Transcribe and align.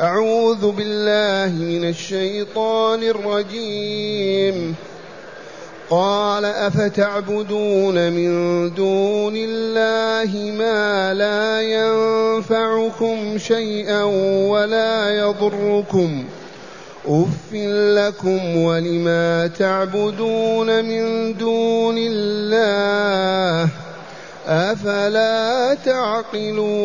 أعوذ 0.00 0.70
بالله 0.70 1.64
من 1.64 1.88
الشيطان 1.88 3.02
الرجيم. 3.02 4.74
قال 5.90 6.44
أفتعبدون 6.44 8.12
من 8.12 8.30
دون 8.74 9.34
الله 9.36 10.52
ما 10.58 11.14
لا 11.14 11.62
ينفعكم 11.62 13.38
شيئا 13.38 14.02
ولا 14.48 15.18
يضركم. 15.18 16.24
أف 17.08 17.52
لكم 17.94 18.56
ولما 18.56 19.46
تعبدون 19.46 20.84
من 20.84 21.34
دون 21.36 21.96
الله 21.98 23.68
أفلا 24.46 25.74
تعقلون 25.74 26.84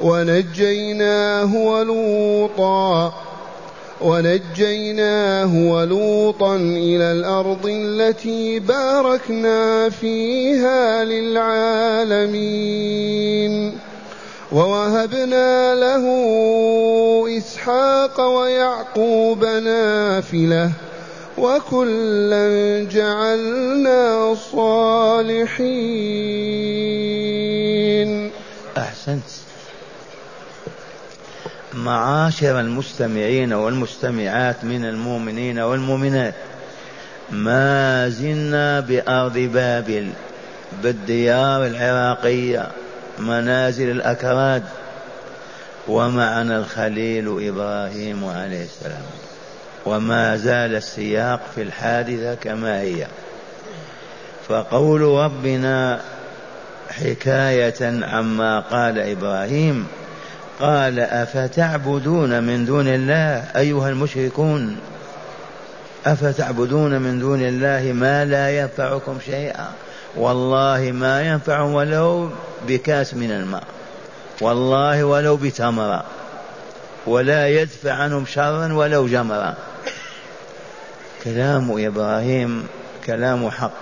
ونجيناه 0.00 1.56
ولوطا 1.56 3.14
ونجيناه 4.00 5.70
ولوطا 5.72 6.56
إلى 6.56 7.12
الأرض 7.12 7.66
التي 7.66 8.58
باركنا 8.58 9.88
فيها 9.88 11.04
للعالمين. 11.04 12.38
ووهبنا 14.52 15.74
له 15.74 16.04
إسحاق 17.38 18.20
ويعقوب 18.20 19.44
نافلة 19.44 20.70
وكلا 21.38 22.86
جعلنا 22.92 24.34
صالحين. 24.52 25.60
أحسنت. 28.76 29.47
معاشر 31.74 32.60
المستمعين 32.60 33.52
والمستمعات 33.52 34.64
من 34.64 34.84
المؤمنين 34.84 35.58
والمؤمنات. 35.58 36.34
ما 37.30 38.08
زلنا 38.08 38.80
بأرض 38.80 39.38
بابل 39.38 40.10
بالديار 40.82 41.66
العراقية 41.66 42.66
منازل 43.18 43.90
الأكراد 43.90 44.62
ومعنا 45.88 46.58
الخليل 46.58 47.48
إبراهيم 47.48 48.24
عليه 48.24 48.64
السلام. 48.64 49.02
وما 49.86 50.36
زال 50.36 50.74
السياق 50.74 51.40
في 51.54 51.62
الحادثة 51.62 52.34
كما 52.34 52.80
هي. 52.80 53.06
فقول 54.48 55.00
ربنا 55.00 56.00
حكاية 56.90 58.04
عما 58.04 58.60
قال 58.60 58.98
إبراهيم 58.98 59.86
قال 60.60 61.00
أفتعبدون 61.00 62.42
من 62.42 62.64
دون 62.64 62.88
الله؟ 62.88 63.44
أيها 63.56 63.88
المشركون 63.88 64.76
أفتعبدون 66.06 67.00
من 67.00 67.18
دون 67.18 67.42
الله 67.42 67.92
ما 67.92 68.24
لا 68.24 68.60
ينفعكم 68.60 69.18
شيئا؟ 69.26 69.68
والله 70.16 70.92
ما 70.92 71.22
ينفع 71.22 71.60
ولو 71.60 72.30
بكاس 72.68 73.14
من 73.14 73.30
الماء. 73.30 73.62
والله 74.40 75.04
ولو 75.04 75.36
بتمرة 75.36 76.04
ولا 77.06 77.48
يدفع 77.48 77.92
عنهم 77.92 78.26
شرا 78.26 78.72
ولو 78.72 79.06
جمرا. 79.06 79.54
كلام 81.24 81.86
إبراهيم 81.86 82.66
كلام 83.06 83.50
حق. 83.50 83.72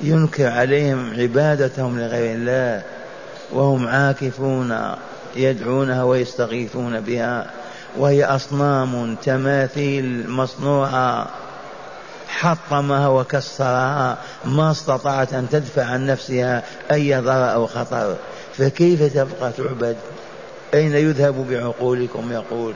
ينكر 0.00 0.46
عليهم 0.46 1.14
عبادتهم 1.20 2.00
لغير 2.00 2.34
الله 2.34 2.82
وهم 3.52 3.88
عاكفون. 3.88 4.94
يدعونها 5.36 6.02
ويستغيثون 6.04 7.00
بها 7.00 7.50
وهي 7.96 8.24
أصنام 8.24 9.16
تماثيل 9.24 10.30
مصنوعة. 10.30 11.26
حطمها 12.28 13.08
وكسرها 13.08 14.18
ما 14.44 14.70
استطاعت 14.70 15.34
أن 15.34 15.48
تدفع 15.48 15.84
عن 15.84 16.06
نفسها 16.06 16.62
أي 16.92 17.20
ضرر 17.20 17.52
أو 17.52 17.66
خطر. 17.66 18.16
فكيف 18.58 19.14
تبقى 19.14 19.52
تعبد؟ 19.52 19.96
أين 20.74 20.94
يذهب 20.94 21.46
بعقولكم؟ 21.50 22.32
يقول. 22.32 22.74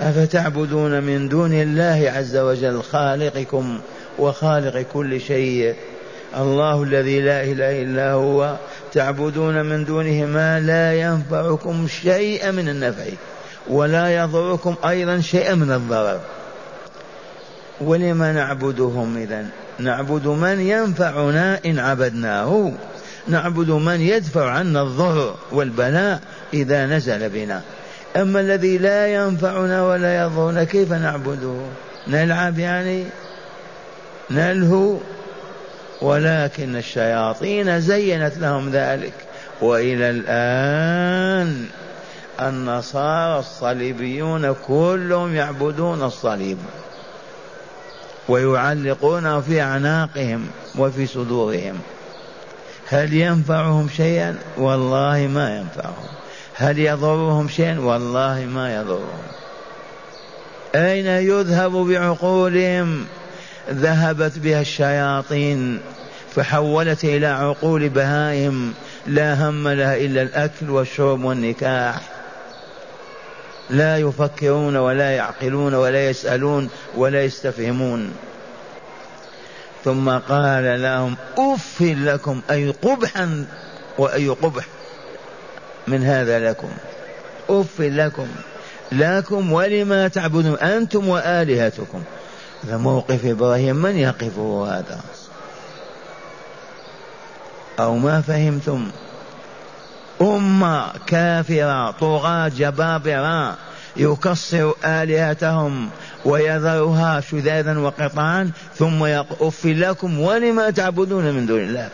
أفتعبدون 0.00 1.02
من 1.02 1.28
دون 1.28 1.52
الله 1.52 2.12
عز 2.16 2.36
وجل 2.36 2.82
خالقكم 2.82 3.80
وخالق 4.18 4.86
كل 4.92 5.20
شيء؟ 5.20 5.74
الله 6.36 6.82
الذي 6.82 7.20
لا 7.20 7.44
إله 7.44 7.82
إلا 7.82 8.12
هو. 8.12 8.56
تعبدون 8.92 9.64
من 9.64 9.84
دونه 9.84 10.26
ما 10.26 10.60
لا 10.60 10.94
ينفعكم 10.94 11.86
شيئا 12.02 12.50
من 12.50 12.68
النفع 12.68 13.04
ولا 13.68 14.16
يضركم 14.16 14.74
أيضا 14.88 15.20
شيئا 15.20 15.54
من 15.54 15.72
الضرر. 15.72 16.20
ولم 17.80 18.22
نعبدهم 18.22 19.16
إذا 19.16 19.44
نعبد 19.78 20.26
من 20.26 20.60
ينفعنا 20.60 21.60
إن 21.66 21.78
عبدناه. 21.78 22.72
نعبد 23.28 23.70
من 23.70 24.00
يدفع 24.00 24.50
عنا 24.50 24.82
الضر 24.82 25.34
والبلاء 25.52 26.20
إذا 26.54 26.86
نزل 26.86 27.28
بنا. 27.28 27.62
أما 28.16 28.40
الذي 28.40 28.78
لا 28.78 29.14
ينفعنا 29.14 29.86
ولا 29.86 30.22
يضرنا 30.22 30.64
كيف 30.64 30.92
نعبده؟ 30.92 31.54
نلعب 32.08 32.58
يعني؟ 32.58 33.04
نلهو؟ 34.30 34.96
ولكن 36.02 36.76
الشياطين 36.76 37.80
زينت 37.80 38.38
لهم 38.38 38.70
ذلك. 38.70 39.12
وإلى 39.62 40.10
الآن 40.10 41.66
النصارى 42.40 43.38
الصليبيون 43.38 44.54
كلهم 44.66 45.34
يعبدون 45.34 46.02
الصليب 46.02 46.58
ويعلقونه 48.28 49.40
في 49.40 49.62
أعناقهم 49.62 50.46
وفي 50.78 51.06
صدورهم. 51.06 51.78
هل 52.88 53.14
ينفعهم 53.14 53.88
شيئا؟ 53.88 54.38
والله 54.58 55.28
ما 55.34 55.56
ينفعهم. 55.56 56.06
هل 56.54 56.78
يضرهم 56.78 57.48
شيئا؟ 57.48 57.80
والله 57.80 58.44
ما 58.44 58.74
يضرهم. 58.74 59.22
أين 60.74 61.06
يذهب 61.06 61.72
بعقولهم؟ 61.72 63.06
ذهبت 63.72 64.38
بها 64.38 64.60
الشياطين 64.60 65.80
فحولت 66.34 67.04
إلى 67.04 67.26
عقول 67.26 67.88
بهائم 67.88 68.74
لا 69.06 69.34
هم 69.48 69.68
لها 69.68 69.96
إلا 69.96 70.22
الأكل 70.22 70.70
والشرب 70.70 71.24
والنكاح. 71.24 72.00
لا 73.70 73.98
يفكرون 73.98 74.76
ولا 74.76 75.10
يعقلون 75.10 75.74
ولا 75.74 76.10
يسألون 76.10 76.70
ولا 76.96 77.24
يستفهمون. 77.24 78.12
ثم 79.84 80.10
قال 80.10 80.82
لهم 80.82 81.16
أف 81.38 81.76
لكم 81.80 82.40
أي 82.50 82.70
قبحا 82.70 83.46
وأي 83.98 84.28
قبح 84.28 84.64
من 85.88 86.04
هذا 86.04 86.38
لكم. 86.50 86.70
أف 87.50 87.80
لكم 87.80 88.28
لكم 88.92 89.52
ولما 89.52 90.08
تعبدون 90.08 90.58
أنتم 90.58 91.08
وآلهتكم. 91.08 92.02
موقف 92.68 93.26
إبراهيم. 93.26 93.76
من 93.76 93.96
يقفه 93.96 94.66
هذا؟ 94.68 95.00
أو 97.80 97.96
ما 97.96 98.20
فهمتم؟ 98.20 98.90
أمة 100.22 100.92
كافرة 101.06 101.90
طغاة 101.90 102.48
جبابرة 102.48 103.56
يكسر 103.96 104.74
آلهتهم 104.84 105.90
ويذرها 106.24 107.20
شذاذا 107.20 107.78
وقطعا 107.78 108.50
ثم 108.74 109.04
يقف 109.04 109.66
لكم 109.66 110.20
ولما 110.20 110.70
تعبدون 110.70 111.24
من 111.34 111.46
دون 111.46 111.60
الله؟ 111.60 111.88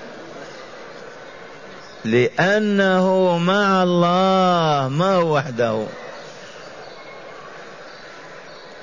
لأنه 2.05 3.39
مع 3.39 3.83
الله 3.83 4.89
ما 4.89 5.15
هو 5.15 5.37
وحده. 5.37 5.87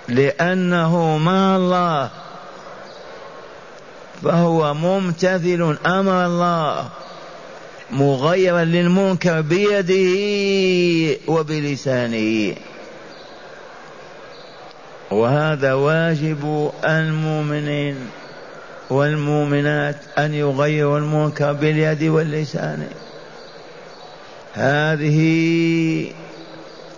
لأنه 0.08 1.18
مع 1.18 1.56
الله. 1.56 2.10
فهو 4.24 4.74
ممتثل 4.74 5.78
أمر 5.86 6.26
الله. 6.26 6.90
مغيرا 7.92 8.64
للمنكر 8.64 9.42
بيده 9.42 11.20
وبلسانه. 11.28 12.56
وهذا 15.12 15.74
واجب 15.74 16.72
المؤمنين 16.86 17.96
والمؤمنات 18.90 19.96
أن 20.18 20.34
يغيروا 20.34 20.98
المنكر 20.98 21.54
باليد 21.54 22.04
واللسان. 22.04 22.88
هذه 24.54 26.14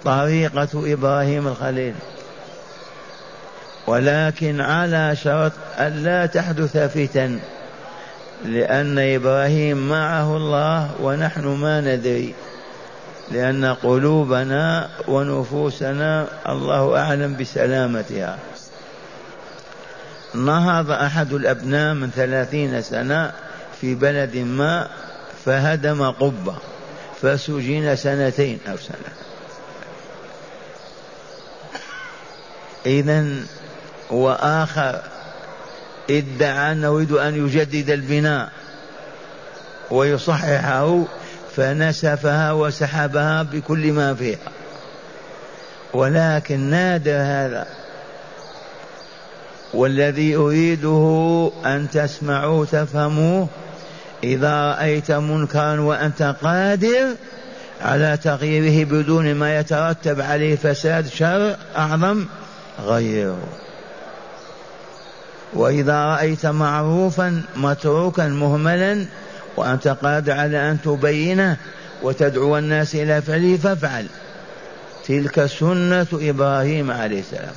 طريقة 0.05 0.93
إبراهيم 0.93 1.47
الخليل. 1.47 1.93
ولكن 3.87 4.61
على 4.61 5.15
شرط 5.15 5.51
ألا 5.79 6.25
تحدث 6.25 6.77
فتن 6.77 7.39
لأن 8.45 8.99
إبراهيم 8.99 9.89
معه 9.89 10.37
الله 10.37 10.91
ونحن 11.01 11.45
ما 11.45 11.81
ندري 11.81 12.33
لأن 13.31 13.65
قلوبنا 13.65 14.89
ونفوسنا 15.07 16.27
الله 16.49 16.97
أعلم 16.97 17.35
بسلامتها. 17.37 18.37
نهض 20.33 20.91
أحد 20.91 21.33
الأبناء 21.33 21.93
من 21.93 22.09
ثلاثين 22.09 22.81
سنة 22.81 23.31
في 23.81 23.95
بلد 23.95 24.37
ما 24.37 24.89
فهدم 25.45 26.11
قبة 26.11 26.55
فسجن 27.21 27.95
سنتين 27.95 28.59
أو 28.69 28.77
سنة. 28.77 29.13
إذا 32.85 33.25
وآخر 34.09 35.01
ادعى 36.09 36.71
أنه 36.71 36.87
يريد 36.87 37.11
أن 37.11 37.45
يجدد 37.45 37.89
البناء 37.89 38.49
ويصححه 39.91 41.03
فنسفها 41.55 42.51
وسحبها 42.51 43.43
بكل 43.43 43.91
ما 43.91 44.13
فيها. 44.13 44.51
ولكن 45.93 46.59
نادر 46.59 47.11
هذا 47.11 47.67
والذي 49.73 50.35
أريده 50.35 51.51
أن 51.65 51.89
تسمعوا 51.89 52.65
تفهموه 52.65 53.47
إذا 54.23 54.71
رأيت 54.71 55.11
منكرا 55.11 55.79
وأنت 55.81 56.35
قادر 56.43 57.07
على 57.81 58.17
تغييره 58.23 58.85
بدون 58.85 59.35
ما 59.35 59.59
يترتب 59.59 60.21
عليه 60.21 60.55
فساد 60.55 61.07
شر 61.07 61.55
أعظم 61.77 62.25
غيره. 62.85 63.64
وإذا 65.55 66.05
رأيت 66.05 66.45
معروفا 66.45 67.41
متروكا 67.55 68.27
مهملا 68.27 69.05
وأنت 69.57 69.87
قادر 69.87 70.31
على 70.31 70.71
أن 70.71 70.81
تبينه 70.81 71.57
وتدعو 72.03 72.57
الناس 72.57 72.95
إلى 72.95 73.21
فعله 73.21 73.57
فافعل. 73.57 74.05
تلك 75.07 75.45
سنة 75.45 76.07
إبراهيم 76.13 76.91
عليه 76.91 77.19
السلام. 77.19 77.53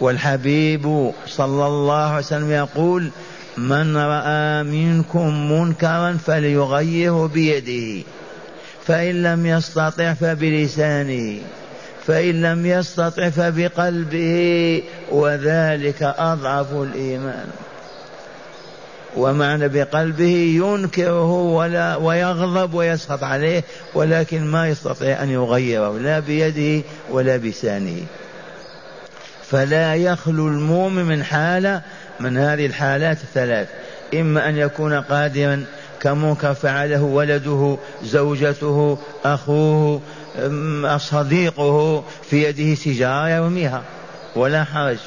والحبيب 0.00 1.12
صلى 1.26 1.66
الله 1.66 2.02
عليه 2.02 2.18
وسلم 2.18 2.50
يقول 2.50 3.10
من 3.58 3.96
رأى 3.96 4.62
منكم 4.62 5.52
منكرا 5.52 6.18
فليغيره 6.26 7.26
بيده 7.26 8.04
فإن 8.86 9.22
لم 9.22 9.46
يستطع 9.46 10.14
فبلسانه. 10.14 11.38
فإن 12.10 12.42
لم 12.42 12.66
يستطع 12.66 13.30
فبقلبه 13.30 14.82
وذلك 15.10 16.02
أضعف 16.02 16.72
الإيمان. 16.72 17.46
ومعنى 19.16 19.68
بقلبه 19.68 20.60
ينكره 20.62 21.32
ولا 21.32 21.96
ويغضب 21.96 22.74
ويسخط 22.74 23.24
عليه 23.24 23.64
ولكن 23.94 24.44
ما 24.44 24.68
يستطيع 24.68 25.22
أن 25.22 25.30
يغيره 25.30 25.98
لا 25.98 26.18
بيده 26.18 26.86
ولا 27.10 27.36
بلسانه 27.36 28.00
فلا 29.50 29.94
يخلو 29.94 30.48
المؤمن 30.48 31.04
من 31.04 31.24
حالة 31.24 31.82
من 32.20 32.38
هذه 32.38 32.66
الحالات 32.66 33.18
الثلاث. 33.22 33.68
إما 34.14 34.48
أن 34.48 34.56
يكون 34.56 34.94
قادرا 34.94 35.64
كمنكر 36.00 36.54
فعله 36.54 37.02
ولده 37.02 37.78
زوجته 38.02 38.98
أخوه 39.24 40.00
صديقه 40.98 42.04
في 42.30 42.44
يده 42.44 42.74
سجارة 42.74 43.28
يرميها 43.28 43.82
ولا 44.36 44.64
حرج. 44.64 44.98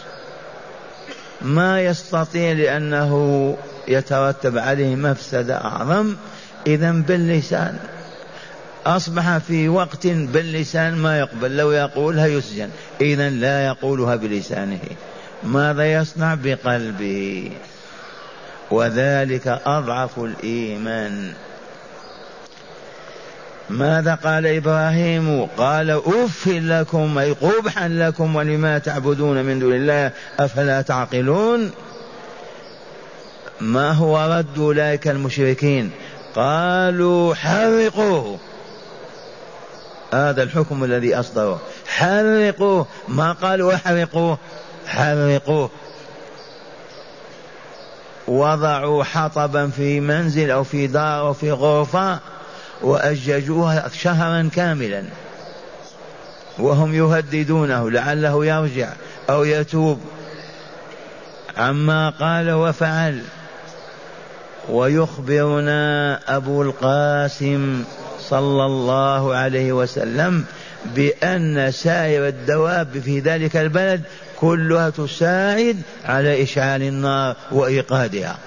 ما 1.42 1.82
يستطيع 1.82 2.52
لأنه 2.52 3.58
يترتب 3.88 4.58
عليه 4.58 4.96
مفسدة 4.96 5.66
أعظم 5.66 6.16
إذا 6.68 6.92
باللسان. 6.92 7.78
أصبح 8.86 9.38
في 9.38 9.70
وقت 9.70 10.08
باللسان 10.08 10.96
ما 10.96 11.20
يقبل 11.20 11.58
لو 11.58 11.72
يقولها 11.72 12.28
يسجن. 12.28 12.70
إذا 13.02 13.30
لا 13.30 13.66
يقولها 13.66 14.16
بلسانه. 14.16 14.80
ماذا 15.44 15.94
يصنع 15.94 16.38
بقلبه؟ 16.44 17.52
وذلك 18.72 19.48
أضعف 19.66 20.20
الإيمان. 20.20 21.34
ماذا 23.70 24.16
قال 24.16 24.48
إبراهيم؟ 24.48 25.46
قال 25.58 25.92
أف 25.92 26.48
لكم 26.48 27.18
أي 27.18 27.32
قبحا 27.32 27.88
لكم 27.88 28.36
ولما 28.36 28.78
تعبدون 28.78 29.46
من 29.46 29.60
دون 29.60 29.74
الله 29.74 30.12
أفلا 30.40 30.82
تعقلون؟ 30.82 31.72
ما 33.62 33.92
هو 33.92 34.38
رد 34.38 34.60
أولئك 34.60 35.08
المشركين؟ 35.08 35.92
قالوا 36.36 37.36
حرقوه. 37.36 38.40
هذا 40.14 40.44
الحكم 40.44 40.84
الذي 40.84 41.16
أصدره. 41.16 41.62
حرقوه. 41.88 42.88
ما 43.08 43.32
قالوا 43.32 43.76
احرقوه 43.76 44.38
حرقوه. 44.88 45.70
وضعوا 48.28 49.04
حطبا 49.04 49.68
في 49.68 50.00
منزل 50.00 50.52
أو 50.52 50.64
في 50.64 50.88
دار 50.88 51.20
أو 51.20 51.34
في 51.34 51.52
غرفة. 51.52 52.20
وأججوها 52.82 53.90
شهرا 54.02 54.50
كاملا. 54.56 55.04
وهم 56.60 56.94
يهددونه 56.94 57.92
لعله 57.92 58.46
يرجع 58.46 58.90
أو 59.30 59.44
يتوب. 59.44 60.00
عما 61.58 62.10
قال 62.10 62.52
وفعل. 62.52 63.22
ويخبرنا 64.70 66.20
أبو 66.36 66.62
القاسم 66.62 67.84
صلى 68.30 68.66
الله 68.66 69.36
عليه 69.36 69.74
وسلم 69.74 70.46
بأن 70.86 71.72
سائر 71.72 72.28
الدواب 72.28 73.02
في 73.06 73.20
ذلك 73.20 73.58
البلد 73.58 74.02
كلها 74.40 74.90
تساعد 74.90 75.82
على 76.06 76.44
إشعال 76.44 76.82
النار 76.82 77.36
وإيقادها. 77.52 78.38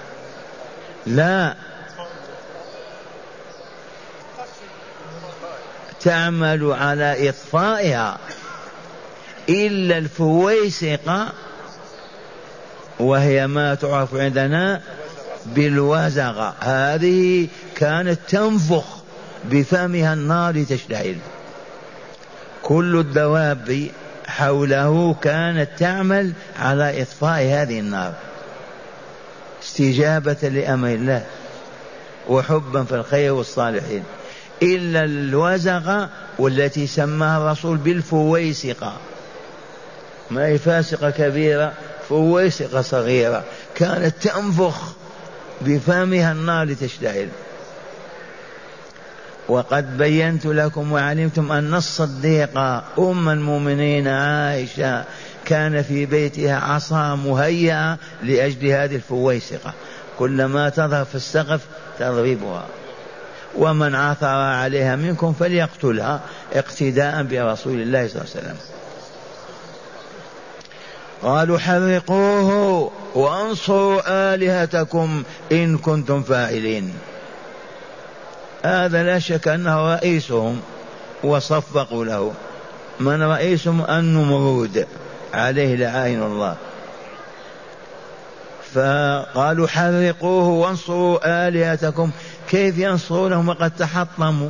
لا 1.07 1.55
تعمل 6.07 6.71
على 6.71 7.29
إطفائها 7.29 8.17
إلا 9.49 9.97
الفويسقة 9.97 11.33
وهي 12.99 13.47
ما 13.47 13.75
تعرف 13.75 14.15
عندنا 14.15 14.81
بالوزغة. 15.45 16.55
هذه 16.59 17.47
كانت 17.75 18.19
تنفخ 18.27 18.85
بفمها 19.45 20.13
النار 20.13 20.53
لتشتعل 20.55 21.15
كل 22.63 22.99
الدواب 22.99 23.87
حوله 24.27 25.15
كانت 25.21 25.69
تعمل 25.79 26.33
على 26.59 27.01
إطفاء 27.01 27.41
هذه 27.41 27.79
النار. 27.79 28.13
استجابة 29.63 30.49
لأمر 30.49 30.87
الله 30.87 31.25
وحبا 32.29 32.83
في 32.83 32.95
الخير 32.95 33.33
والصالحين. 33.33 34.03
إلا 34.63 35.03
الوزغة 35.03 36.09
والتي 36.39 36.87
سماها 36.87 37.37
الرسول 37.37 37.77
بالفويسقة 37.77 38.93
ما 40.31 40.45
هي 40.45 40.57
فاسقة 40.57 41.09
كبيرة 41.09 41.73
فويسقة 42.09 42.81
صغيرة. 42.81 43.43
كانت 43.75 44.15
تنفخ 44.21 44.93
بفمها 45.61 46.31
النار 46.31 46.65
لتشتعل 46.65 47.29
وقد 49.47 49.97
بينت 49.97 50.45
لكم 50.45 50.91
وعلمتم 50.91 51.51
أن 51.51 51.73
الصديقة 51.73 52.83
أم 52.99 53.29
المؤمنين 53.29 54.07
عائشة 54.07 55.03
كان 55.45 55.81
في 55.81 56.05
بيتها 56.05 56.55
عصا 56.55 57.15
مهيئة 57.15 57.97
لأجل 58.23 58.67
هذه 58.67 58.95
الفويسقة. 58.95 59.73
كلما 60.19 60.69
تظهر 60.69 61.05
في 61.05 61.15
السقف 61.15 61.61
تضربها. 61.99 62.65
ومن 63.55 63.95
عثر 63.95 64.27
عليها 64.27 64.95
منكم 64.95 65.33
فليقتلها 65.33 66.21
اقتداء 66.53 67.23
برسول 67.23 67.81
الله 67.81 68.07
صلى 68.07 68.21
الله 68.21 68.31
عليه 68.35 68.39
وسلم. 68.39 68.57
قالوا 71.23 71.59
حرقوه 71.59 72.91
وانصروا 73.15 74.01
آلهتكم 74.33 75.23
إن 75.51 75.77
كنتم 75.77 76.23
فاعلين. 76.23 76.93
هذا 78.65 79.03
لا 79.03 79.19
شك 79.19 79.47
أنه 79.47 79.93
رئيسهم 79.93 80.61
وصفقوا 81.23 82.05
له. 82.05 82.33
من 82.99 83.23
رئيسهم؟ 83.23 83.85
النمرود. 83.89 84.87
عليه 85.33 85.75
لعائن 85.75 86.23
الله. 86.23 86.55
فقالوا 88.73 89.67
حرقوه 89.67 90.47
وانصروا 90.47 91.47
آلهتكم 91.47 92.11
كيف 92.49 92.77
ينصرونهم 92.77 93.49
وقد 93.49 93.71
تحطموا؟ 93.71 94.49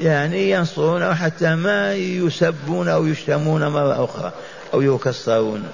يعني 0.00 0.50
ينصرونه 0.50 1.14
حتى 1.14 1.54
ما 1.54 1.94
يسبون 1.94 2.88
أو 2.88 3.06
يشتمون 3.06 3.68
مرة 3.68 4.04
أخرى 4.04 4.32
أو 4.74 4.82
يكسرون. 4.82 5.68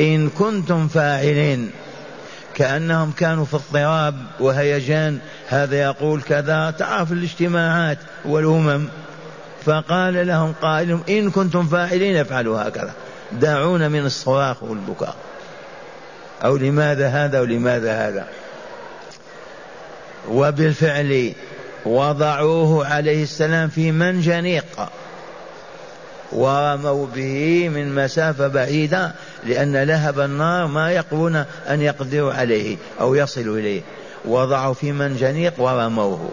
إن 0.00 0.30
كنتم 0.30 0.88
فاعلين 0.88 1.70
كأنهم 2.54 3.12
كانوا 3.12 3.44
في 3.44 3.56
اضطراب 3.56 4.14
وهيجان 4.40 5.18
هذا 5.48 5.76
يقول 5.82 6.22
كذا 6.22 6.70
تعرف 6.70 7.12
الاجتماعات 7.12 7.98
والأمم. 8.24 8.88
فقال 9.64 10.26
لهم 10.26 10.54
قائل 10.62 10.98
إن 11.08 11.30
كنتم 11.30 11.66
فاعلين 11.66 12.16
افعلوا 12.16 12.68
هكذا. 12.68 12.92
دعونا 13.32 13.88
من 13.88 14.06
الصراخ 14.06 14.62
والبكاء. 14.62 15.16
أو 16.44 16.56
لماذا 16.56 17.08
هذا 17.08 17.40
ولماذا 17.40 18.08
هذا؟ 18.08 18.26
وبالفعل 20.30 21.32
وضعوه 21.86 22.86
عليه 22.86 23.22
السلام 23.22 23.68
في 23.68 23.92
منجنيق. 23.92 24.88
ورموا 26.32 27.06
به 27.14 27.68
من 27.68 27.94
مسافة 27.94 28.48
بعيدة 28.48 29.12
لأن 29.46 29.76
لهب 29.76 30.20
النار 30.20 30.66
ما 30.66 30.92
يقوون 30.92 31.36
أن 31.68 31.80
يقدروا 31.80 32.32
عليه 32.32 32.76
أو 33.00 33.14
يصلوا 33.14 33.58
إليه. 33.58 33.80
وضعوا 34.24 34.74
في 34.74 34.92
منجنيق 34.92 35.52
ورموه. 35.58 36.30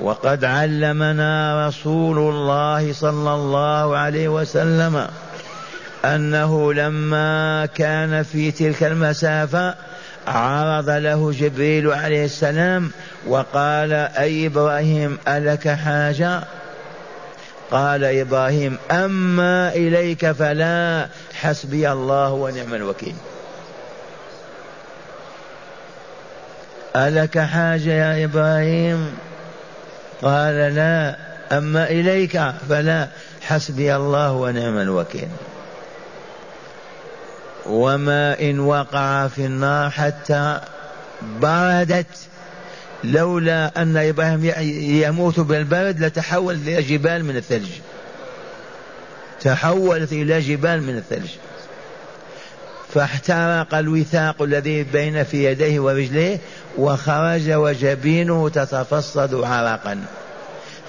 وقد 0.00 0.44
علمنا 0.44 1.66
رسول 1.68 2.18
الله 2.18 2.92
صلى 2.92 3.34
الله 3.34 3.96
عليه 3.96 4.28
وسلم 4.28 5.08
أنه 6.04 6.72
لما 6.72 7.66
كان 7.66 8.22
في 8.22 8.50
تلك 8.50 8.82
المسافة 8.82 9.74
عرض 10.26 10.90
له 10.90 11.32
جبريل 11.32 11.92
عليه 11.92 12.24
السلام 12.24 12.90
وقال 13.26 13.92
أي 13.92 14.46
إبراهيم 14.46 15.18
ألك 15.28 15.68
حاجة؟ 15.68 16.40
قال 17.70 18.04
إبراهيم 18.04 18.78
أما 18.90 19.68
إليك 19.74 20.32
فلا 20.32 21.06
حسبي 21.34 21.92
الله 21.92 22.32
ونعم 22.32 22.74
الوكيل. 22.74 23.14
ألك 26.96 27.38
حاجة 27.38 27.90
يا 27.90 28.24
إبراهيم؟ 28.24 29.14
قال 30.22 30.74
لا 30.74 31.16
أما 31.52 31.84
إليك 31.90 32.42
فلا 32.68 33.08
حسبي 33.42 33.96
الله 33.96 34.32
ونعم 34.32 34.78
الوكيل. 34.78 35.28
وما 37.66 38.40
إن 38.40 38.60
وقع 38.60 39.28
في 39.28 39.46
النار 39.46 39.90
حتى 39.90 40.60
بردت. 41.40 42.06
لولا 43.04 43.82
أن 43.82 43.96
إبراهيم 43.96 44.52
يموت 45.02 45.40
بالبرد 45.40 46.00
لتحول 46.00 46.54
إلى 46.54 46.82
جبال 46.82 47.24
من 47.24 47.36
الثلج. 47.36 47.70
تحولت 49.40 50.12
إلى 50.12 50.40
جبال 50.40 50.82
من 50.82 50.96
الثلج. 50.96 51.30
فاحترق 52.94 53.74
الوثاق 53.74 54.42
الذي 54.42 54.82
بين 54.82 55.24
في 55.24 55.44
يديه 55.44 55.80
ورجليه 55.80 56.38
وخرج 56.78 57.50
وجبينه 57.50 58.48
تتفصد 58.48 59.44
عرقا. 59.44 60.04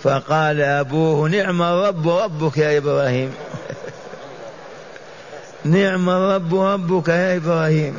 فقال 0.04 0.62
أبوه 0.62 1.30
نعم 1.30 1.62
الرب 1.62 2.10
ربك 2.10 2.58
يا 2.58 2.78
إبراهيم. 2.78 3.34
نعم 5.66 6.10
الرب 6.10 6.56
ربك 6.56 7.08
يا 7.08 7.36
إبراهيم. 7.38 7.94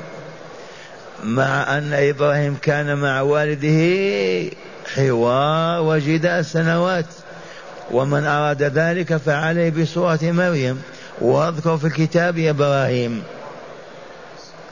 مع 1.25 1.79
أن 1.79 1.93
إبراهيم 1.93 2.57
كان 2.63 2.99
مع 2.99 3.21
والده 3.21 4.51
حوار 4.95 5.83
وجدال 5.83 6.45
سنوات 6.45 7.07
ومن 7.91 8.27
أراد 8.27 8.63
ذلك 8.63 9.17
فعليه 9.17 9.71
بسورة 9.71 10.19
مريم. 10.23 10.83
وأذكر 11.21 11.77
في 11.77 11.87
الكتاب 11.87 12.39
إبراهيم 12.39 13.23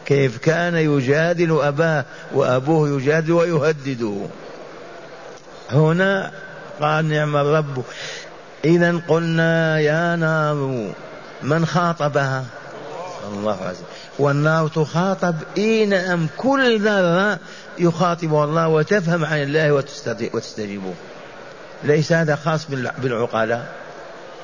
كيف 0.07 0.39
كان 0.39 0.77
يجادل 0.77 1.61
أباه 1.61 2.05
وأبوه 2.35 2.89
يجادل 2.89 3.33
ويهدده. 3.33 4.17
هنا 5.71 6.31
قال 6.81 7.09
نعم 7.09 7.37
الرب 7.37 7.85
إذا 8.65 9.03
قلنا 9.09 9.81
يا 9.81 10.17
نار 10.17 10.93
من 11.43 11.67
خاطبها؟ 11.67 12.45
الله 13.29 13.53
عز 13.53 13.77
وجل 13.77 13.85
والنار 14.19 14.69
تخاطب 14.69 15.35
إي 15.59 15.87
نعم 15.87 16.27
كل 16.37 16.81
ذرة 16.81 17.39
يخاطب 17.79 18.35
الله 18.35 18.69
وتفهم 18.69 19.25
عن 19.25 19.43
الله 19.43 19.73
وتستجيب 19.73 20.83
ليس 21.85 22.13
هذا 22.13 22.37
خاص 22.37 22.67
بالعقلاء. 22.99 23.67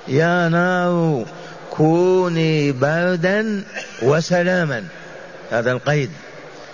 يا 0.08 0.48
نار 0.48 1.24
كوني 1.70 2.72
بردا 2.72 3.64
وسلاما. 4.02 4.84
هذا 5.50 5.72
القيد. 5.72 6.10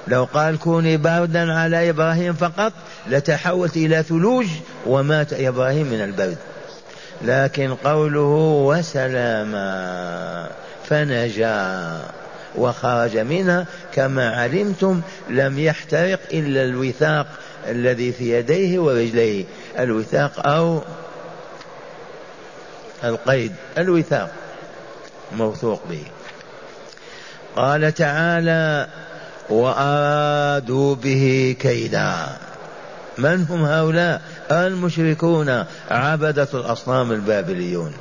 لو 0.08 0.24
قال 0.24 0.58
كوني 0.58 0.96
بردا 0.96 1.52
على 1.52 1.90
إبراهيم 1.90 2.34
فقط 2.34 2.72
لتحولت 3.06 3.76
إلى 3.76 4.02
ثلوج 4.02 4.46
ومات 4.86 5.32
إبراهيم 5.32 5.86
من 5.86 6.00
البرد. 6.00 6.38
لكن 7.22 7.74
قوله 7.74 8.64
وسلاما 8.66 10.48
فنجا 10.88 12.00
وخرج 12.56 13.16
منها 13.16 13.66
كما 13.94 14.36
علمتم 14.36 15.00
لم 15.28 15.58
يحترق 15.58 16.20
إلا 16.32 16.64
الوثاق 16.64 17.26
الذي 17.68 18.12
في 18.12 18.38
يديه 18.38 18.78
ورجليه. 18.78 19.44
الوثاق 19.78 20.46
أو 20.46 20.82
القيد. 23.04 23.52
الوثاق 23.78 24.30
موثوق 25.32 25.82
به. 25.90 26.02
قال 27.56 27.94
تعالى 27.94 28.88
وأرادوا 29.50 30.94
به 30.94 31.56
كيدا. 31.60 32.26
من 33.18 33.46
هم 33.50 33.64
هؤلاء؟ 33.64 34.22
المشركون 34.50 35.64
عبدة 35.90 36.48
الأصنام 36.54 37.12
البابليون. 37.12 37.92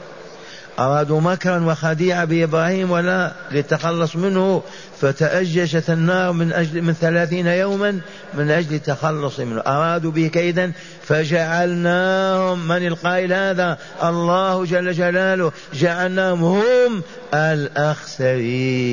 أرادوا 0.80 1.22
مكرا 1.22 1.60
وخديعة 1.60 2.26
بإبراهيم 2.26 2.92
ولا 2.92 3.32
للتخلص 3.52 4.16
منه 4.16 4.64
فتأججت 5.02 5.90
النار 5.90 6.32
من 6.32 6.54
أجل 6.54 6.82
من 6.82 6.94
ثلاثين 6.94 7.48
يوما 7.48 8.00
من 8.34 8.52
أجل 8.52 8.76
التخلص 8.76 9.40
منه. 9.40 9.62
أرادوا 9.68 10.12
به 10.12 10.28
كيدا 10.28 10.72
فجعلناهم 11.04 12.68
من 12.68 12.88
القائل 12.88 13.34
هذا؟ 13.34 13.78
الله 14.04 14.66
جل 14.66 14.92
جلاله. 14.92 15.52
جعلناهم 15.74 16.44
هم 16.44 17.02
الأخسرين. 17.34 18.84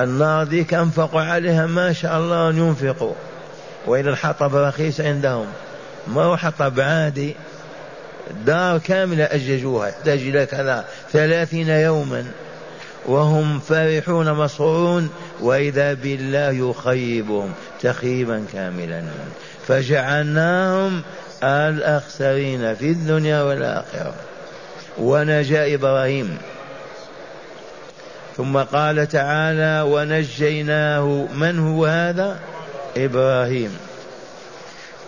النار 0.00 0.44
ذيك 0.44 0.74
أنفقوا 0.74 1.20
عليها 1.20 1.66
ما 1.66 1.92
شاء 1.92 2.18
الله 2.18 2.50
أن 2.50 2.58
ينفقوا. 2.58 3.14
وإلى 3.86 4.10
الحطب 4.10 4.56
رخيص 4.56 5.00
عندهم. 5.00 5.46
ما 6.06 6.22
هو 6.22 6.36
حطب 6.36 6.80
عادي. 6.80 7.36
دار 8.46 8.78
كاملة 8.78 9.24
أججوها 9.24 9.88
يحتاج 9.88 10.18
إلى 10.18 10.46
كذا 10.46 10.84
ثلاثين 11.12 11.68
يوما. 11.68 12.24
وهم 13.06 13.60
فرحون 13.60 14.32
مسرورون 14.32 15.10
وإذا 15.40 15.94
بالله 15.94 16.70
يخيبهم 16.70 17.52
تخيبا 17.82 18.44
كاملا. 18.52 19.02
فجعلناهم 19.68 21.02
الأخسرين 21.42 22.74
في 22.74 22.90
الدنيا 22.90 23.42
والآخرة. 23.42 24.14
ونجا 24.98 25.74
إبراهيم. 25.74 26.38
ثم 28.36 28.58
قال 28.58 29.08
تعالى 29.08 29.84
ونجيناه. 29.88 31.26
من 31.34 31.58
هو 31.58 31.86
هذا؟ 31.86 32.38
إبراهيم. 32.96 33.78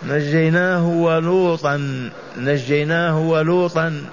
نجيناه 0.02 0.86
ولوطا 0.86 2.10
نجيناه 2.36 3.18
ولوطا 3.18 4.04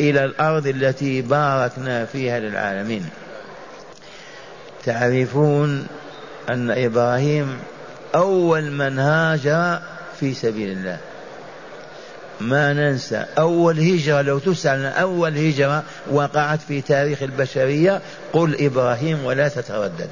إلى 0.00 0.24
الأرض 0.24 0.66
التي 0.66 1.22
باركنا 1.22 2.04
فيها 2.04 2.40
للعالمين. 2.40 3.10
تعرفون 4.84 5.86
أن 6.50 6.70
إبراهيم 6.70 7.58
أول 8.14 8.70
من 8.70 8.98
هاجر 8.98 9.80
في 10.20 10.34
سبيل 10.34 10.70
الله. 10.70 10.98
ما 12.40 12.72
ننسى 12.72 13.24
أول 13.38 13.80
هجرة 13.80 14.22
لو 14.22 14.38
تسأل 14.38 14.86
أول 14.86 15.38
هجرة 15.38 15.82
وقعت 16.10 16.60
في 16.68 16.80
تاريخ 16.80 17.22
البشرية 17.22 18.00
قل 18.32 18.64
إبراهيم 18.64 19.24
ولا 19.24 19.48
تتردد. 19.48 20.08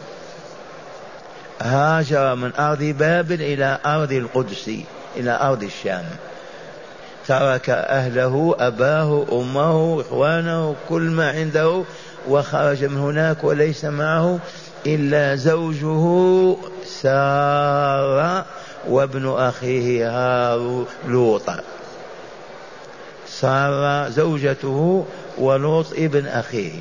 هاجر 1.61 2.35
من 2.35 2.53
أرض 2.59 2.83
بابل 2.83 3.43
إلى 3.43 3.79
أرض 3.87 4.13
القدس 4.13 4.71
إلى 5.17 5.39
أرض 5.43 5.63
الشام. 5.63 6.05
ترك 7.29 7.71
أهله 7.71 8.57
أباه 8.59 9.27
أمه 9.33 10.01
إخوانه 10.01 10.77
كل 10.89 11.03
ما 11.03 11.31
عنده 11.31 11.83
وخرج 12.29 12.85
من 12.85 12.97
هناك 12.97 13.45
وليس 13.45 13.85
معه 13.85 14.39
إلا 14.87 15.37
زوجه 15.37 16.57
سارة 16.87 18.47
وابن 18.89 19.29
أخيه 19.29 20.11
هارو 20.11 20.87
لوط 21.09 21.51
سارة 23.29 24.09
زوجته 24.09 25.07
ولوط 25.39 25.93
ابن 25.93 26.27
أخيه. 26.27 26.81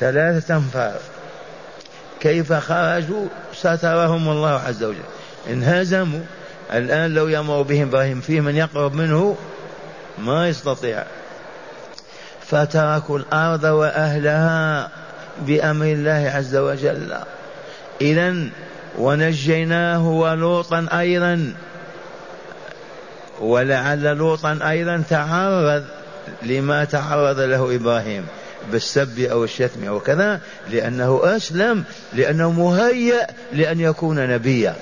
ثلاثة 0.00 0.54
أنفار. 0.54 1.00
كيف 2.26 2.52
خرجوا 2.52 3.28
سترهم 3.54 4.28
الله 4.28 4.60
عز 4.66 4.84
وجل. 4.84 5.08
انهزموا. 5.50 6.20
الآن 6.72 7.14
لو 7.14 7.28
يمر 7.28 7.62
بهم 7.62 7.88
إبراهيم 7.88 8.20
في 8.20 8.40
من 8.40 8.56
يقرب 8.56 8.94
منه 8.94 9.36
ما 10.18 10.48
يستطيع. 10.48 11.04
فتركوا 12.46 13.18
الأرض 13.18 13.64
وأهلها 13.64 14.88
بأمر 15.46 15.86
الله 15.86 16.32
عز 16.34 16.56
وجل. 16.56 17.16
إذا 18.00 18.34
ونجيناه 18.98 20.08
ولوطا 20.08 20.86
أيضا. 20.92 21.52
ولعل 23.40 24.02
لوطا 24.02 24.58
أيضا 24.68 25.02
تعرض 25.10 25.84
لما 26.42 26.84
تعرض 26.84 27.40
له 27.40 27.74
إبراهيم. 27.74 28.26
بالسب 28.72 29.20
أو 29.20 29.44
الشتم 29.44 29.84
أو 29.84 30.00
كذا 30.00 30.40
لأنه 30.70 31.20
أسلم 31.24 31.84
لأنه 32.12 32.50
مهيأ 32.50 33.26
لأن 33.52 33.80
يكون 33.80 34.28
نبيا. 34.28 34.76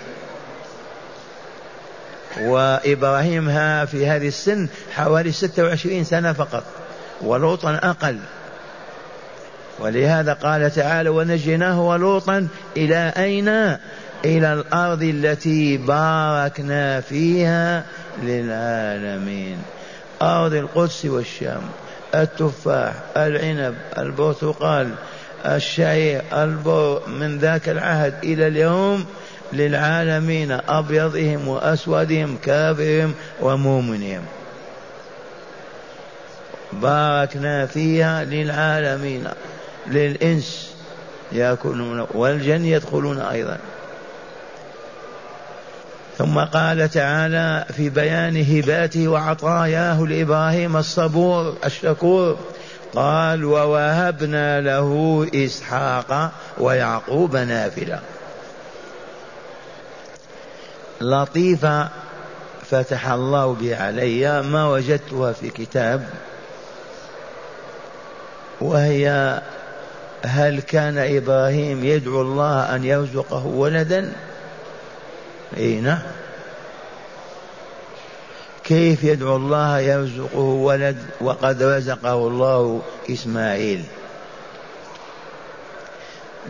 وإبراهيم 2.41 3.49
ها 3.49 3.85
في 3.85 4.07
هذه 4.07 4.29
السن 4.29 4.69
حوالي 4.93 5.33
26 5.33 6.05
سنة 6.05 6.33
فقط 6.33 6.65
ولوطا 7.21 7.81
أقل. 7.83 8.19
ولهذا 9.79 10.33
قال 10.33 10.71
تعالى 10.71 11.09
ونجيناه 11.09 11.81
ولوطا 11.81 12.49
إلى 12.77 13.13
أين؟ 13.17 13.49
إلى 14.25 14.53
الأرض 14.53 15.03
التي 15.03 15.77
باركنا 15.77 17.01
فيها 17.01 17.85
للعالمين. 18.23 19.63
أرض 20.23 20.55
القدس 20.55 21.05
والشام. 21.05 21.63
التفاح 22.15 22.93
العنب 23.17 23.75
البرتقال 23.99 24.91
الشعير 25.47 26.23
البر 26.33 27.03
من 27.09 27.39
ذاك 27.39 27.69
العهد 27.69 28.15
إلى 28.25 28.47
اليوم 28.47 29.07
للعالمين 29.53 30.53
أبيضهم 30.69 31.49
وأسودهم 31.49 32.37
كافرهم 32.45 33.15
ومؤمنهم. 33.41 34.23
باركنا 36.73 37.67
فيها 37.67 38.25
للعالمين 38.25 39.25
للإنس 39.87 40.75
يأكلون 41.33 42.07
والجن 42.15 42.65
يدخلون 42.65 43.21
أيضا. 43.21 43.59
ثم 46.19 46.39
قال 46.39 46.91
تعالى 46.91 47.65
في 47.77 47.91
بيان 47.91 48.45
هباته 48.57 49.09
وعطاياه 49.09 50.01
لإبراهيم 50.01 50.77
الصبور 50.77 51.55
الشكور 51.65 52.39
قال 52.95 53.45
ووهبنا 53.45 54.61
له 54.61 55.27
إسحاق 55.35 56.33
ويعقوب 56.59 57.37
نافله 57.37 58.01
لطيفه 61.01 61.89
فتح 62.71 63.09
الله 63.09 63.55
به 63.55 63.77
علي 63.77 64.43
ما 64.43 64.69
وجدتها 64.69 65.33
في 65.33 65.51
كتاب 65.51 66.09
وهي 68.61 69.41
هل 70.25 70.61
كان 70.61 70.99
إبراهيم 70.99 71.85
يدعو 71.85 72.21
الله 72.21 72.75
أن 72.75 72.85
يرزقه 72.85 73.47
ولدا؟ 73.47 74.13
إي 75.57 75.81
نعم. 75.81 76.03
كيف 78.65 79.05
يدعو 79.05 79.37
الله 79.37 79.81
يرزقه 79.81 80.39
ولد 80.39 80.97
وقد 81.21 81.63
رزقه 81.63 82.29
الله 82.29 82.83
إسماعيل؟ 83.11 83.85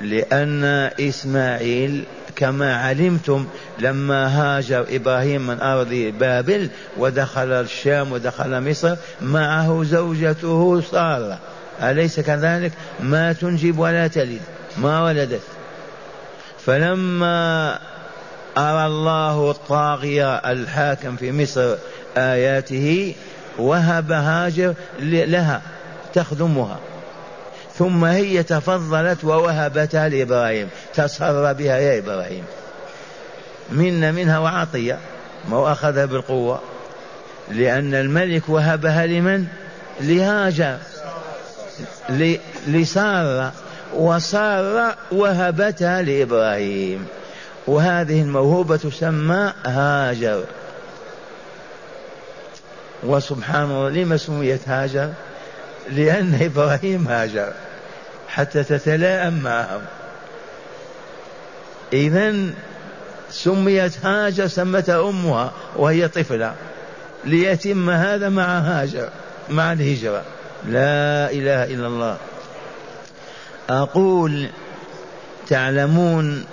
لأن 0.00 0.64
إسماعيل 1.00 2.04
كما 2.37 2.76
علمتم 2.76 3.46
لما 3.78 4.26
هاجر 4.26 4.87
إبراهيم 4.90 5.46
من 5.46 5.61
أرض 5.61 6.12
بابل 6.20 6.68
ودخل 6.96 7.52
الشام 7.52 8.12
ودخل 8.12 8.70
مصر 8.70 8.96
معه 9.22 9.85
زوجته 9.85 10.83
سارة. 10.90 11.38
أليس 11.83 12.20
كذلك؟ 12.20 12.72
ما 13.00 13.33
تنجب 13.33 13.78
ولا 13.78 14.07
تلد 14.07 14.40
ما 14.78 15.04
ولدت. 15.04 15.42
فلما 16.66 17.78
أرى 18.58 18.86
الله 18.86 19.50
الطاغية 19.50 20.34
الحاكم 20.34 21.16
في 21.16 21.32
مصر 21.32 21.74
آياته 22.16 23.14
وهب 23.58 24.12
هاجر 24.12 24.74
لها 25.00 25.62
تخدمها. 26.14 26.78
ثم 27.78 28.04
هي 28.04 28.42
تفضلت 28.42 29.24
ووهبتها 29.24 30.08
لإبراهيم. 30.08 30.68
تصر 30.94 31.52
بها 31.52 31.76
يا 31.78 31.98
إبراهيم. 31.98 32.44
منا 33.70 34.12
منها 34.12 34.38
وعطية 34.38 34.98
ما 35.48 35.72
أخذها 35.72 36.04
بالقوة. 36.04 36.60
لأن 37.50 37.94
الملك 37.94 38.48
وهبها 38.48 39.06
لمن؟ 39.06 39.46
لهاجر. 40.00 40.76
لسارة. 42.66 43.52
وسارة 43.94 44.96
وهبتها 45.12 46.02
لإبراهيم. 46.02 47.06
وهذه 47.66 48.22
الموهوبة 48.22 48.77
تسمى 48.77 49.53
هاجر. 49.66 50.44
وسبحان 53.03 53.64
الله 53.64 53.90
لما 53.90 54.16
سميت 54.16 54.68
هاجر؟ 54.68 55.12
لأن 55.90 56.38
إبراهيم 56.42 57.09
هاجر 57.09 57.53
حتى 58.29 58.64
تتلائم 58.64 59.42
معهم. 59.42 59.83
إذا 61.92 62.35
سميت 63.31 64.07
هاجر 64.07 64.46
سمتها 64.46 65.09
أمها 65.09 65.53
وهي 65.77 66.09
طفلة. 66.09 66.55
ليتم 67.24 67.90
هذا 67.90 68.29
مع 68.29 68.59
هاجر 68.59 69.09
مع 69.50 69.72
الهجرة. 69.72 70.22
لا 70.66 71.31
إله 71.31 71.64
إلا 71.64 71.87
الله. 71.87 72.16
أقول 73.68 74.48
تعلمون 75.48 76.44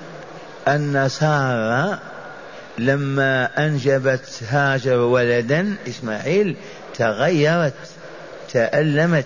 أن 0.68 1.10
سارة 1.10 2.00
لما 2.78 3.50
أنجبت 3.66 4.44
هاجر 4.50 4.98
ولدا 4.98 5.76
إسماعيل 5.88 6.56
تغيرت 6.96 7.74
تألمت 8.54 9.26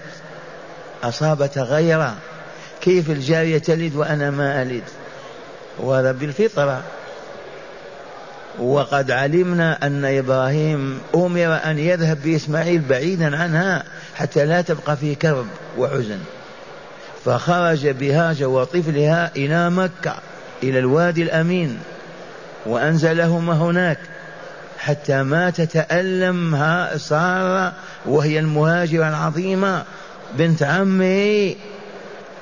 أصاب 1.04 1.50
غيرا 1.58 2.16
كيف 2.82 3.10
الجارية 3.10 3.58
تلد 3.58 3.96
وأنا 3.96 4.32
ما 4.32 4.62
ألد؟ 4.62 4.84
وهذا 5.80 6.12
بالفطرة 6.12 6.84
وقد 8.60 9.12
علمنا 9.12 9.88
أن 9.88 10.06
إبراهيم 10.06 11.00
أمر 11.16 11.60
أن 11.66 11.80
يذهب 11.80 12.18
بإسماعيل 12.24 12.82
بعيدا 12.82 13.38
عنها 13.38 13.84
حتى 14.16 14.46
لا 14.46 14.62
تبقى 14.62 14.98
في 14.98 15.16
كرب 15.16 15.48
وحزن. 15.78 16.20
فخرج 17.26 17.88
بهاجر 17.88 18.48
وطفلها 18.48 19.32
إلى 19.36 19.70
مكة. 19.70 20.16
إلى 20.70 20.80
الوادي 20.80 21.24
الأمين 21.24 21.80
وأنزلهما 22.66 23.54
هناك 23.54 23.98
حتى 24.80 25.24
ما 25.24 25.50
تتألم 25.50 26.58
سارة 26.98 27.74
وهي 28.06 28.40
المهاجرة 28.40 29.10
العظيمة 29.10 29.84
بنت 30.34 30.64
عمه 30.64 31.56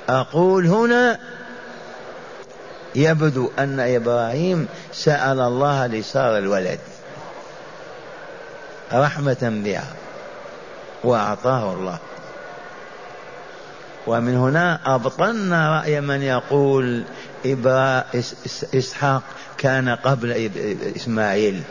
أقول 0.10 0.68
هنا 0.68 1.20
يبدو 2.96 3.50
أن 3.60 3.80
إبراهيم 3.80 4.68
سأل 4.94 5.40
الله 5.40 5.88
لسارة 5.88 6.38
الولد 6.38 6.80
رحمة 8.94 9.62
بها 9.66 9.94
وأعطاه 11.04 11.74
الله. 11.74 11.98
ومن 14.08 14.36
هنا 14.38 14.80
أبطلنا 14.86 15.80
رأي 15.80 16.02
من 16.02 16.22
يقول 16.22 17.04
إسحاق 18.76 19.22
كان 19.58 19.90
قبل 19.90 20.52
إسماعيل. 20.96 21.62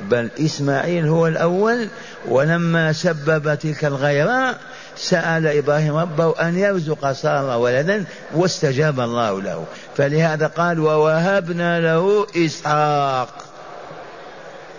بل 0.00 0.30
إسماعيل 0.40 1.06
هو 1.06 1.26
الأول 1.26 1.88
ولما 2.28 2.92
سبب 2.92 3.54
تلك 3.54 3.84
الغيراء 3.84 4.58
سأل 4.96 5.46
إبراهيم 5.46 5.96
ربه 5.96 6.34
أن 6.40 6.58
يرزق 6.58 7.12
سارة 7.12 7.56
ولدا 7.56 8.04
واستجاب 8.34 9.00
الله 9.00 9.42
له. 9.42 9.64
فلهذا 9.96 10.46
قال 10.46 10.80
ووهبنا 10.80 11.80
له 11.80 12.26
إسحاق 12.36 13.28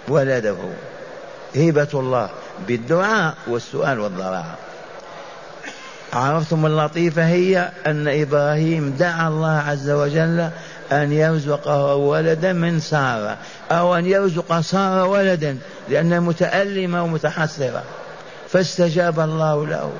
ولده. 0.07 0.57
هبة 1.55 1.87
الله 1.93 2.29
بالدعاء 2.67 3.33
والسؤال 3.47 3.99
والضراعة 3.99 4.57
عرفتم 6.13 6.65
اللطيفة 6.65 7.25
هي 7.27 7.69
أن 7.85 8.07
إبراهيم 8.07 8.95
دعا 8.99 9.27
الله 9.27 9.63
عز 9.67 9.89
وجل 9.89 10.49
أن 10.91 11.11
يرزقه 11.11 11.95
ولدا 11.95 12.53
من 12.53 12.79
سارة 12.79 13.37
أو 13.71 13.95
أن 13.95 14.05
يرزق 14.05 14.59
سارة 14.61 15.05
ولدا 15.05 15.57
لأنها 15.89 16.19
متألمة 16.19 17.03
ومتحسرة 17.03 17.83
فاستجاب 18.49 19.19
الله 19.19 19.67
له. 19.67 19.91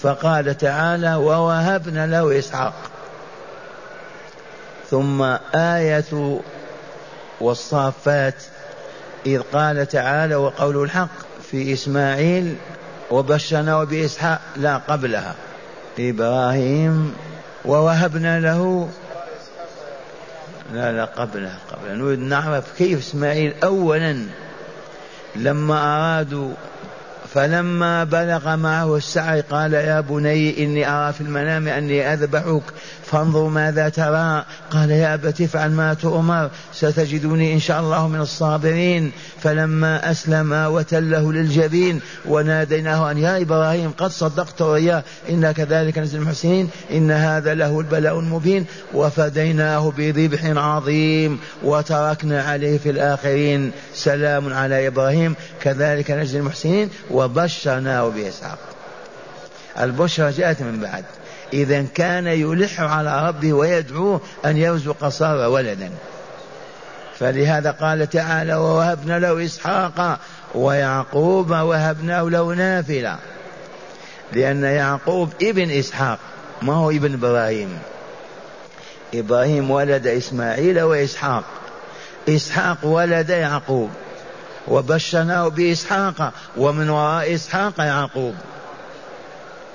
فقال 0.00 0.58
تعالى 0.58 1.14
ووهبنا 1.14 2.06
له 2.06 2.38
إسحاق. 2.38 2.74
ثم 4.90 5.22
آية 5.54 6.40
والصافات 7.40 8.34
إذ 9.26 9.40
قال 9.52 9.88
تعالى 9.88 10.34
وقوله 10.34 10.82
الحق 10.82 11.08
في 11.50 11.72
إسماعيل 11.72 12.56
وبشرناه 13.10 13.84
بإسحاق 13.84 14.40
لا 14.56 14.76
قبلها. 14.76 15.34
إبراهيم 15.98 17.14
ووهبنا 17.64 18.40
له 18.40 18.88
لا 20.72 20.92
لا 20.92 21.04
قبلها 21.04 21.58
قبلها. 21.70 21.94
نريد 21.94 22.18
نعرف 22.18 22.64
كيف 22.78 22.98
إسماعيل 22.98 23.54
أولا 23.64 24.26
لما 25.36 25.74
أرادوا 25.74 26.52
فلما 27.34 28.04
بلغ 28.04 28.56
معه 28.56 28.96
السعي 28.96 29.40
قال 29.40 29.72
يا 29.72 30.00
بني 30.00 30.64
إني 30.64 30.88
أرى 30.88 31.12
في 31.12 31.20
المنام 31.20 31.68
أني 31.68 32.12
أذبحك 32.12 32.62
فانظر 33.04 33.48
ماذا 33.48 33.88
ترى. 33.88 34.44
قال 34.70 34.90
يا 34.90 35.14
أبت 35.14 35.40
افعل 35.40 35.70
ما 35.70 35.94
تؤمر 35.94 36.50
ستجدني 36.72 37.54
إن 37.54 37.60
شاء 37.60 37.80
الله 37.80 38.08
من 38.08 38.20
الصابرين. 38.20 39.12
فلما 39.40 40.10
أسلم 40.10 40.52
وتله 40.52 41.32
للجبين 41.32 42.00
وناديناه 42.26 43.10
أن 43.10 43.18
يا 43.18 43.42
إبراهيم 43.42 43.90
قد 43.90 44.10
صدقت 44.10 44.62
رؤيا 44.62 45.02
إنا 45.30 45.52
كذلك 45.52 45.98
نزل 45.98 46.18
المحسنين 46.18 46.68
إن 46.90 47.10
هذا 47.10 47.54
له 47.54 47.80
البلاء 47.80 48.18
المبين. 48.18 48.66
وفديناه 48.94 49.92
بذبح 49.98 50.44
عظيم 50.44 51.38
وتركنا 51.62 52.42
عليه 52.42 52.78
في 52.78 52.90
الآخرين. 52.90 53.72
سلام 53.94 54.52
على 54.52 54.86
إبراهيم 54.86 55.34
كذلك 55.62 56.10
نجزي 56.10 56.38
المحسنين 56.38 56.90
وبشرناه 57.24 58.08
بإسحاق 58.08 58.58
البشرى 59.80 60.30
جاءت 60.30 60.62
من 60.62 60.80
بعد. 60.80 61.04
إذا 61.52 61.86
كان 61.94 62.26
يلح 62.26 62.80
على 62.80 63.28
ربه 63.28 63.52
ويدعوه 63.52 64.20
أن 64.44 64.56
يرزق 64.56 65.08
صار 65.08 65.48
ولدا. 65.48 65.90
فلهذا 67.18 67.70
قال 67.70 68.10
تعالى 68.10 68.54
ووهبنا 68.54 69.18
له 69.18 69.44
إسحاق 69.44 70.18
ويعقوب 70.54 71.50
وهبناه 71.50 72.22
له 72.22 72.54
نافلة. 72.54 73.18
لأن 74.32 74.64
يعقوب 74.64 75.32
ابن 75.42 75.70
إسحاق 75.70 76.18
ما 76.62 76.74
هو 76.74 76.90
ابن 76.90 77.14
إبراهيم. 77.14 77.78
إبراهيم 79.14 79.70
ولد 79.70 80.06
إسماعيل 80.06 80.80
وإسحاق. 80.80 81.44
إسحاق 82.28 82.78
ولد 82.82 83.30
يعقوب. 83.30 83.90
وبشرناه 84.68 85.48
بإسحاق 85.48 86.32
ومن 86.56 86.90
وراء 86.90 87.34
إسحاق 87.34 87.74
يعقوب. 87.78 88.34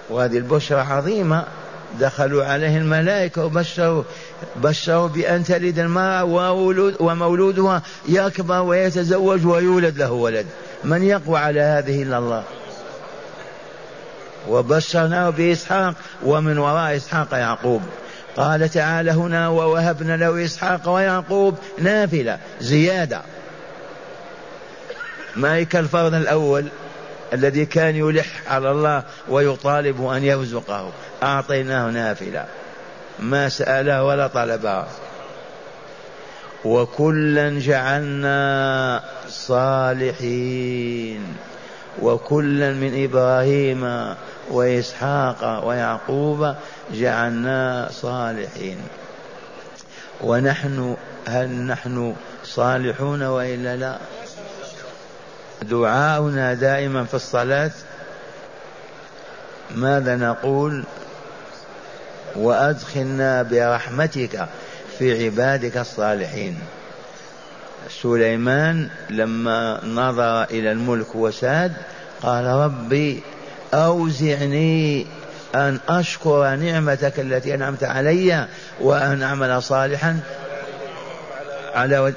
وهذه 0.10 0.38
البشرى 0.38 0.80
عظيمة. 0.80 1.44
دخلوا 2.00 2.46
عليه 2.46 2.78
الملائكة 2.78 3.46
وبشروا 3.46 4.04
بشروا 4.56 5.08
بأن 5.08 5.44
تلد 5.44 5.80
المرأة 5.80 6.24
ومولودها 7.00 7.82
يكبر 8.08 8.62
ويتزوج 8.62 9.46
ويولد 9.46 9.98
له 9.98 10.12
ولد. 10.12 10.46
من 10.84 11.04
يقوى 11.04 11.40
على 11.40 11.62
هذه 11.62 12.04
إلا 12.04 12.18
الله. 12.18 12.44
وبشرناه 14.50 15.30
بإسحاق 15.30 15.94
ومن 16.26 16.58
وراء 16.58 16.96
إسحاق 16.96 17.34
يعقوب. 17.34 17.82
قال 18.38 18.70
تعالى 18.70 19.12
هنا 19.12 19.48
ووهبنا 19.48 20.18
له 20.18 20.46
إسحاق 20.46 20.90
ويعقوب 20.90 21.58
نافلة 21.80 22.38
زيادة. 22.62 23.22
ما 25.40 25.64
كالفرض 25.64 26.14
الأول 26.14 26.66
الذي 27.34 27.66
كان 27.66 27.96
يلح 27.96 28.28
على 28.48 28.72
الله 28.72 29.04
ويطالب 29.30 30.08
أن 30.08 30.24
يرزقه. 30.24 30.92
أعطيناه 31.24 31.90
نافلة. 31.90 32.46
ما 33.20 33.50
سأله 33.50 34.04
ولا 34.04 34.28
طلبها 34.28 34.88
وكلا 36.66 37.60
جعلنا 37.60 39.04
صالحين. 39.30 41.36
وكلا 42.02 42.74
من 42.74 43.04
إبراهيم 43.04 44.16
وإسحاق 44.52 45.68
ويعقوب 45.68 46.56
جعلنا 46.94 47.90
صالحين. 47.92 48.78
ونحن 50.22 50.96
هل 51.28 51.50
نحن 51.50 52.16
صالحون 52.44 53.24
وإلا 53.24 53.76
لا؟ 53.76 53.98
دعاؤنا 55.62 56.54
دائما 56.54 57.04
في 57.04 57.14
الصلاة. 57.14 57.72
ماذا 59.76 60.16
نقول؟ 60.16 60.84
وأدخلنا 62.36 63.44
برحمتك 63.44 64.48
في 65.00 65.26
عبادك 65.26 65.78
الصالحين. 65.78 66.60
سليمان 67.90 68.90
لما 69.10 69.86
نظر 69.86 70.44
إلى 70.44 70.72
الملك 70.72 71.16
وساد 71.16 71.74
قال 72.22 72.46
ربي 72.46 73.24
أوزعني 73.74 75.06
أن 75.56 75.80
أشكر 75.90 76.56
نعمتك 76.56 77.20
التي 77.20 77.56
أنعمت 77.56 77.84
علي 77.84 78.48
وأن 78.82 79.24
أعمل 79.24 79.64
صالحا 79.64 80.20
على 81.76 82.14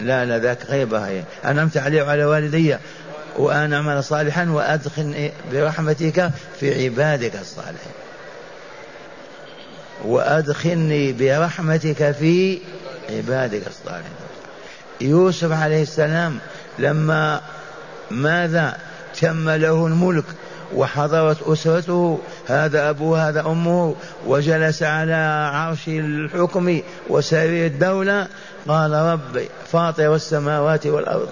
لا 0.00 0.24
لا 0.24 0.38
ذاك 0.38 0.58
غيبة 0.68 0.98
هي. 0.98 1.22
أنعمت 1.44 1.76
علي 1.76 2.02
وعلى 2.02 2.24
والدي 2.24 2.76
وأن 3.36 3.72
أعمل 3.72 4.04
صالحا 4.04 4.48
وأدخل 4.50 5.30
برحمتك 5.52 6.30
في 6.60 6.84
عبادك 6.84 7.36
الصالحين. 7.40 7.92
وأدخلني 10.04 11.12
برحمتك 11.12 12.10
في 12.10 12.58
عبادك 13.10 13.62
الصالحين. 13.66 14.12
يوسف 15.00 15.52
عليه 15.52 15.82
السلام 15.82 16.38
لما 16.78 17.40
ماذا 18.10 18.78
تم 19.20 19.50
له 19.50 19.86
الملك 19.86 20.24
وحضرت 20.74 21.42
أسرته 21.42 22.18
هذا 22.46 22.90
أبوه 22.90 23.28
هذا 23.28 23.40
أمه 23.40 23.94
وجلس 24.26 24.82
على 24.82 25.50
عرش 25.54 25.88
الحكم 25.88 26.80
وسرير 27.08 27.66
الدولة. 27.66 28.28
قال 28.68 28.92
ربي 28.92 29.48
فاطر 29.72 30.14
السماوات 30.14 30.86
والأرض 30.86 31.28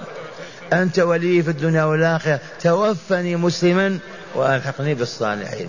أنت 0.72 0.98
ولي 0.98 1.42
في 1.42 1.50
الدنيا 1.50 1.84
والآخرة 1.84 2.40
توفني 2.60 3.36
مسلما 3.36 3.98
وألحقني 4.34 4.94
بالصالحين. 4.94 5.68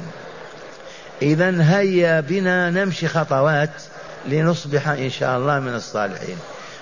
إذا 1.22 1.56
هيا 1.60 2.20
بنا 2.20 2.70
نمشي 2.70 3.08
خطوات 3.08 3.70
لنصبح 4.28 4.88
إن 4.88 5.10
شاء 5.10 5.38
الله 5.38 5.60
من 5.60 5.76
الصالحين. 5.76 6.38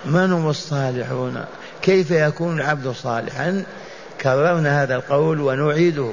من 0.05 0.33
هم 0.33 0.49
الصالحون؟ 0.49 1.45
كيف 1.81 2.11
يكون 2.11 2.59
العبد 2.59 2.87
صالحا؟ 2.87 3.63
كررنا 4.21 4.83
هذا 4.83 4.95
القول 4.95 5.41
ونعيده. 5.41 6.11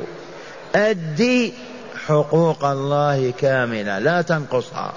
أدي 0.78 1.52
حقوق 2.06 2.64
الله 2.64 3.32
كاملة 3.40 3.98
لا 3.98 4.22
تنقصها. 4.22 4.92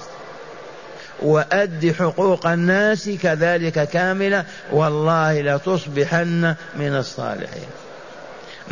وأد 1.21 1.95
حقوق 1.99 2.47
الناس 2.47 3.09
كذلك 3.09 3.89
كاملة 3.89 4.45
والله 4.71 5.41
لتصبحن 5.41 6.55
من 6.75 6.95
الصالحين. 6.95 7.69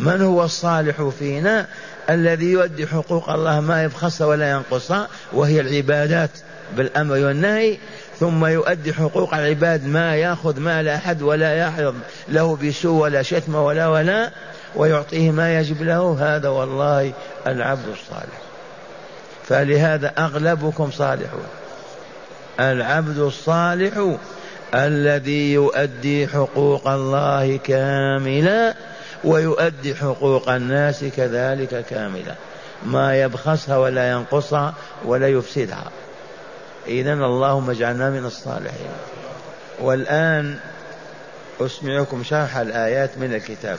من 0.00 0.22
هو 0.22 0.44
الصالح 0.44 1.02
فينا؟ 1.18 1.66
الذي 2.10 2.46
يؤدي 2.46 2.86
حقوق 2.86 3.30
الله 3.30 3.60
ما 3.60 3.82
يبخس 3.82 4.22
ولا 4.22 4.50
ينقص 4.50 4.92
وهي 5.32 5.60
العبادات 5.60 6.30
بالأمر 6.76 7.14
والنهي. 7.14 7.78
ثم 8.20 8.46
يؤدي 8.46 8.92
حقوق 8.92 9.34
العباد 9.34 9.86
ما 9.86 10.16
يأخذ 10.16 10.60
مال 10.60 10.88
أحد 10.88 11.22
ولا 11.22 11.54
يحرض 11.54 11.94
له 12.28 12.56
بسوء 12.56 13.02
ولا 13.02 13.22
شتم 13.22 13.54
ولا 13.54 13.88
ولا 13.88 14.30
ويعطيه 14.76 15.30
ما 15.30 15.58
يجب 15.58 15.82
له 15.82 16.16
هذا 16.20 16.48
والله 16.48 17.12
العبد 17.46 17.88
الصالح. 17.88 18.38
فلهذا 19.48 20.12
أغلبكم 20.18 20.90
صالحون. 20.90 21.46
العبد 22.60 23.18
الصالح 23.18 24.16
الذي 24.74 25.52
يؤدي 25.52 26.28
حقوق 26.28 26.88
الله 26.88 27.56
كاملة 27.56 28.74
ويؤدي 29.24 29.94
حقوق 29.94 30.48
الناس 30.48 31.04
كذلك 31.04 31.84
كاملة. 31.90 32.34
ما 32.86 33.22
يبخسها 33.22 33.76
ولا 33.76 34.10
ينقصها 34.10 34.74
ولا 35.04 35.28
يفسدها. 35.28 35.90
إذا 36.86 37.12
اللهم 37.12 37.70
اجعلنا 37.70 38.10
من 38.10 38.24
الصالحين. 38.24 38.90
والآن 39.80 40.58
أسمعكم 41.60 42.24
شرح 42.24 42.56
الآيات 42.56 43.18
من 43.18 43.34
الكتاب. 43.34 43.78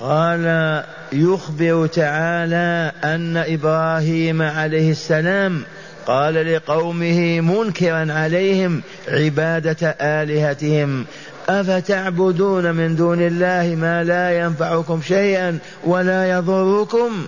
قال 0.00 0.84
يخبر 1.12 1.86
تعالى 1.86 2.92
أن 3.04 3.36
إبراهيم 3.36 4.42
عليه 4.42 4.90
السلام 4.90 5.62
قال 6.06 6.54
لقومه 6.54 7.40
منكرا 7.40 8.12
عليهم 8.12 8.82
عبادة 9.08 9.96
آلهتهم 10.00 11.04
أفتعبدون 11.48 12.74
من 12.74 12.96
دون 12.96 13.20
الله 13.20 13.74
ما 13.74 14.04
لا 14.04 14.38
ينفعكم 14.38 15.00
شيئا 15.02 15.58
ولا 15.84 16.30
يضركم؟ 16.30 17.26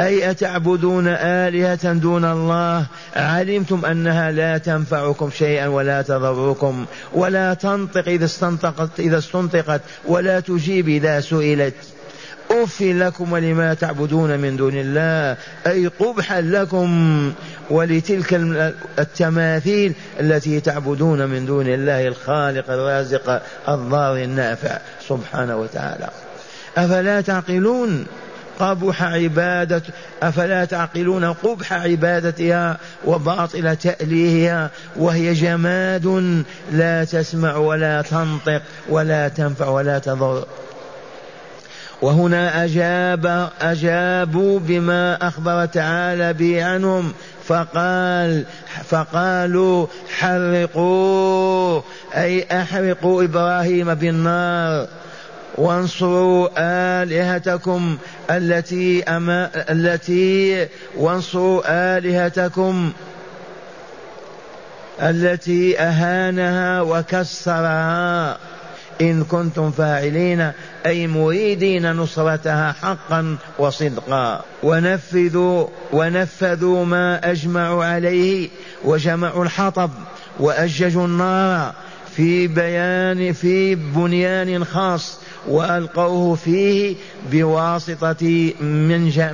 أي 0.00 0.30
أتعبدون 0.30 1.08
آلهة 1.08 1.92
دون 1.92 2.24
الله؟ 2.24 2.86
علمتم 3.16 3.84
أنها 3.84 4.30
لا 4.30 4.58
تنفعكم 4.58 5.30
شيئا 5.30 5.66
ولا 5.66 6.02
تضركم 6.02 6.86
ولا 7.12 7.54
تنطق 7.54 8.08
إذا 8.08 8.24
استنطقت 8.24 9.00
إذا 9.00 9.18
استنطقت 9.18 9.80
ولا 10.06 10.40
تجيب 10.40 10.88
إذا 10.88 11.20
سئلت. 11.20 11.74
أف 12.64 12.82
لكم 12.82 13.32
ولما 13.32 13.74
تعبدون 13.74 14.38
من 14.38 14.56
دون 14.56 14.74
الله 14.74 15.36
أي 15.66 15.86
قبحا 15.86 16.40
لكم 16.40 17.32
ولتلك 17.70 18.34
التماثيل 18.98 19.92
التي 20.20 20.60
تعبدون 20.60 21.26
من 21.26 21.46
دون 21.46 21.66
الله 21.66 22.06
الخالق 22.06 22.70
الرازق 22.70 23.42
الضار 23.68 24.16
النافع. 24.16 24.78
سبحانه 25.08 25.56
وتعالى. 25.56 26.08
أفلا 26.76 27.20
تعقلون؟ 27.20 28.06
قبح 28.60 29.02
عبادة 29.02 29.82
أفلا 30.22 30.64
تعقلون 30.64 31.24
قبح 31.24 31.72
عبادتها 31.72 32.78
وباطل 33.04 33.76
تأليهها؟ 33.76 34.70
وهي 34.96 35.32
جماد 35.32 36.44
لا 36.72 37.04
تسمع 37.04 37.56
ولا 37.56 38.02
تنطق 38.02 38.62
ولا 38.88 39.28
تنفع 39.28 39.68
ولا 39.68 39.98
تضر. 39.98 40.46
وهنا 42.02 42.64
أجاب 42.64 43.50
أجابوا 43.60 44.58
بما 44.58 45.28
أخبر 45.28 45.66
تعالى 45.66 46.32
به 46.32 46.64
عنهم. 46.64 47.12
فقال 47.46 48.44
فقالوا 48.88 49.86
حرقوا. 50.18 51.80
أي 52.14 52.46
أحرقوا 52.52 53.24
إبراهيم 53.24 53.94
بالنار. 53.94 54.86
وانصروا 55.58 56.48
آلهتكم 56.58 57.98
التي 58.30 59.02
أما 59.02 59.50
التي 59.70 60.66
وانصروا 60.96 61.62
آلهتكم 61.66 62.92
التي 65.00 65.80
أهانها 65.80 66.80
وكسرها. 66.80 68.38
إن 69.00 69.24
كنتم 69.24 69.70
فاعلين 69.70 70.52
أي 70.86 71.06
مريدين 71.06 71.92
نصرتها 71.92 72.72
حقا 72.72 73.36
وصدقا. 73.58 74.44
ونفذوا 74.62 75.66
ونفذوا 75.92 76.84
ما 76.84 77.30
أجمعوا 77.30 77.84
عليه 77.84 78.48
وجمعوا 78.84 79.44
الحطب 79.44 79.90
وأججوا 80.40 81.06
النار 81.06 81.74
في 82.16 82.46
بيان 82.46 83.32
في 83.32 83.74
بنيان 83.74 84.64
خاص 84.64 85.18
وألقوه 85.48 86.34
فيه 86.34 86.96
بواسطة 87.32 88.52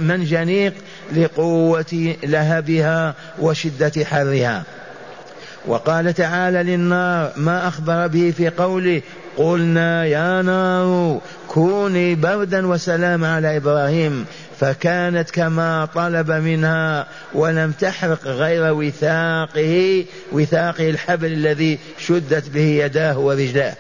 منجنيق 0.00 0.74
لقوة 1.16 2.14
لهبها 2.22 3.14
وشدة 3.40 4.04
حرها. 4.04 4.62
وقال 5.66 6.14
تعالى 6.14 6.62
للنار 6.62 7.32
ما 7.36 7.68
أخبر 7.68 8.06
به 8.06 8.32
في 8.36 8.48
قوله 8.48 9.02
قلنا 9.36 10.04
يا 10.04 10.42
نار 10.42 11.20
كوني 11.48 12.14
بردا 12.14 12.66
وسلام 12.66 13.24
على 13.24 13.56
إبراهيم 13.56 14.24
فكانت 14.60 15.30
كما 15.30 15.88
طلب 15.94 16.30
منها 16.30 17.06
ولم 17.34 17.72
تحرق 17.72 18.26
غير 18.26 18.74
وثاقه 18.74 20.04
وثاقه 20.32 20.90
الحبل 20.90 21.32
الذي 21.32 21.78
شدت 21.98 22.48
به 22.48 22.84
يداه 22.84 23.18
ورجلاه. 23.18 23.74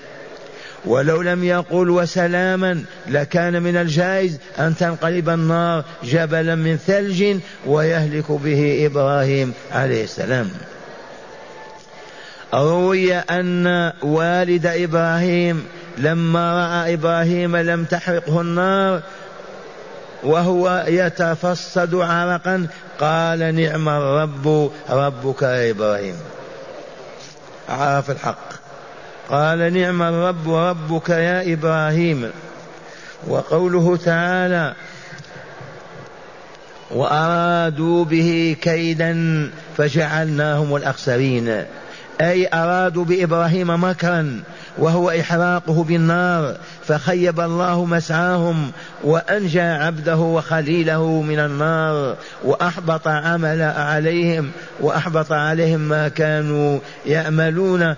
ولو 0.86 1.22
لم 1.22 1.44
يقل 1.44 1.90
وسلاما 1.90 2.84
لكان 3.06 3.62
من 3.62 3.76
الجائز 3.76 4.38
أن 4.58 4.76
تنقلب 4.76 5.28
النار 5.28 5.84
جبلا 6.04 6.54
من 6.54 6.76
ثلج 6.76 7.36
ويهلك 7.66 8.32
به 8.32 8.86
إبراهيم 8.86 9.52
عليه 9.72 10.04
السلام. 10.04 10.50
روي 12.54 13.14
أن 13.14 13.92
والد 14.02 14.66
إبراهيم 14.66 15.64
لما 15.98 16.52
رأى 16.52 16.94
إبراهيم 16.94 17.56
لم 17.56 17.84
تحرقه 17.84 18.40
النار 18.40 19.00
وهو 20.22 20.84
يتفصد 20.88 21.94
عرقا 21.94 22.66
قال 23.00 23.54
نعم 23.54 23.88
الرب 23.88 24.70
ربك 24.90 25.42
يا 25.42 25.70
إبراهيم. 25.70 26.14
عرف 27.68 28.10
الحق. 28.10 28.48
قال 29.30 29.72
نعم 29.72 30.02
الرب 30.02 30.54
ربك 30.54 31.08
يا 31.08 31.52
إبراهيم. 31.52 32.30
وقوله 33.28 33.96
تعالى 33.96 34.74
وأرادوا 36.90 38.04
به 38.04 38.56
كيدا 38.62 39.50
فجعلناهم 39.76 40.76
الأخسرين. 40.76 41.64
أي 42.20 42.48
أرادوا 42.54 43.04
بإبراهيم 43.04 43.84
مكرا 43.84 44.42
وهو 44.78 45.10
إحراقه 45.10 45.84
بالنار 45.84 46.56
فخيب 46.84 47.40
الله 47.40 47.84
مسعاهم 47.84 48.70
وأنجى 49.04 49.60
عبده 49.60 50.16
وخليله 50.16 51.22
من 51.22 51.38
النار 51.38 52.16
وأحبط 52.44 53.08
عمل 53.08 53.62
عليهم 53.62 54.50
وأحبط 54.80 55.32
عليهم 55.32 55.80
ما 55.80 56.08
كانوا 56.08 56.78
يأملون 57.06 57.94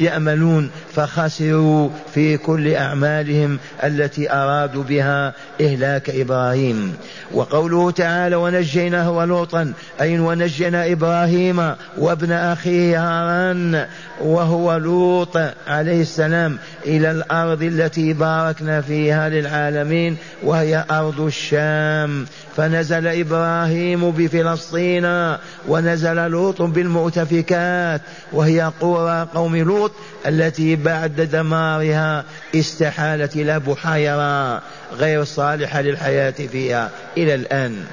يأملون 0.00 0.70
فخسروا 0.94 1.90
في 2.14 2.36
كل 2.36 2.74
أعمالهم 2.74 3.58
التي 3.84 4.32
أرادوا 4.32 4.82
بها 4.82 5.34
إهلاك 5.60 6.10
إبراهيم. 6.10 6.94
وقوله 7.32 7.90
تعالى 7.90 8.36
ونجيناه 8.36 9.10
ولوطا 9.10 9.72
أي 10.00 10.18
ونجينا 10.18 10.92
إبراهيم 10.92 11.74
وابن 11.98 12.32
أخيه 12.32 12.98
هاران 13.02 13.86
وهو 14.20 14.76
لوط 14.76 15.36
عليه 15.66 16.02
السلام 16.02 16.58
إلى 16.86 17.10
الأرض 17.10 17.62
التي 17.62 18.12
باركنا 18.12 18.80
فيها 18.80 19.28
للعالمين 19.28 20.16
وهي 20.42 20.84
أرض 20.90 21.20
الشام. 21.20 22.26
فنزل 22.56 23.06
إبراهيم 23.06 24.10
بفلسطين 24.10 25.36
ونزل 25.68 26.16
لوط 26.16 26.62
بالمؤتفكات 26.62 28.00
وهي 28.32 28.72
قرى 28.80 29.28
قوم 29.34 29.56
لوط 29.56 29.92
التي 30.26 30.76
بعد 30.76 31.28
دمارها 31.32 32.24
استحالت 32.54 33.36
إلى 33.36 33.60
بحيرة. 33.60 34.62
غير 34.92 35.24
صالحة 35.24 35.80
للحياة 35.80 36.30
فيها 36.30 36.90
إلى 37.16 37.34
الآن. 37.34 37.84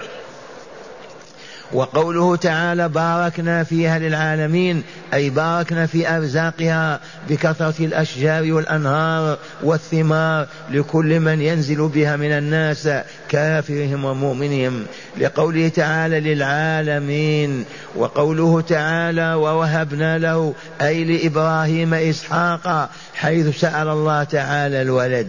وقوله 1.74 2.36
تعالى 2.36 2.90
باركنا 2.90 3.64
فيها 3.64 4.00
للعالمين 4.00 4.84
أي 5.14 5.30
باركنا 5.30 5.86
في 5.86 6.10
أرزاقها 6.10 7.00
بكثرة 7.30 7.86
الأشجار 7.86 8.54
والأنهار 8.54 9.38
والثمار 9.64 10.48
لكل 10.72 11.20
من 11.20 11.42
ينزل 11.42 11.88
بها 11.88 12.16
من 12.16 12.32
الناس 12.32 12.90
كافرهم 13.30 14.06
ومؤمنهم 14.06 14.86
لقوله 15.18 15.68
تعالى 15.68 16.20
للعالمين 16.20 17.66
وقوله 17.96 18.62
تعالى 18.62 19.34
ووهبنا 19.34 20.18
له 20.18 20.54
أي 20.82 21.04
لإبراهيم 21.04 21.94
إسحاق 21.94 22.90
حيث 23.14 23.60
سأل 23.60 23.88
الله 23.88 24.24
تعالى 24.24 24.82
الولد. 24.82 25.28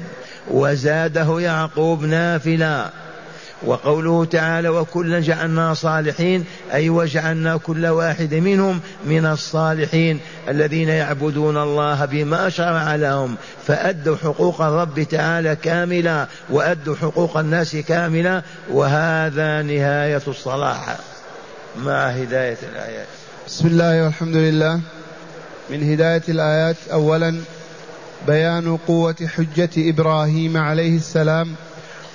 وزاده 0.51 1.41
يعقوب 1.41 2.05
نافلا. 2.05 2.91
وقوله 3.67 4.25
تعالى 4.25 4.69
وكلا 4.69 5.21
جعلنا 5.21 5.75
صالحين 5.75 6.45
أي 6.73 6.91
وجعلنا 6.91 7.57
كل 7.57 7.87
واحد 7.87 8.35
منهم 8.35 8.81
من 9.07 9.27
الصالحين 9.27 10.21
الذين 10.49 10.89
يعبدون 10.89 11.57
الله 11.57 12.05
بما 12.05 12.49
شرع 12.49 12.95
لهم 12.95 13.37
فأدوا 13.67 14.17
حقوق 14.17 14.61
الرب 14.63 15.03
تعالى 15.03 15.57
كاملة 15.57 16.27
وأدوا 16.51 16.97
حقوق 16.97 17.37
الناس 17.37 17.77
كاملة 17.77 18.43
وهذا 18.71 19.63
نهاية 19.63 20.23
الصلاح. 20.29 20.97
مع 21.85 22.07
هداية 22.07 22.59
الآيات. 22.73 23.07
بسم 23.47 23.67
الله 23.67 24.05
والحمد 24.05 24.37
لله. 24.37 24.81
من 25.71 25.93
هداية 25.93 26.23
الآيات 26.29 26.77
أولا 26.93 27.41
بيان 28.27 28.77
قوة 28.77 29.17
حجة 29.37 29.71
إبراهيم 29.79 30.57
عليه 30.57 30.97
السلام 30.97 31.55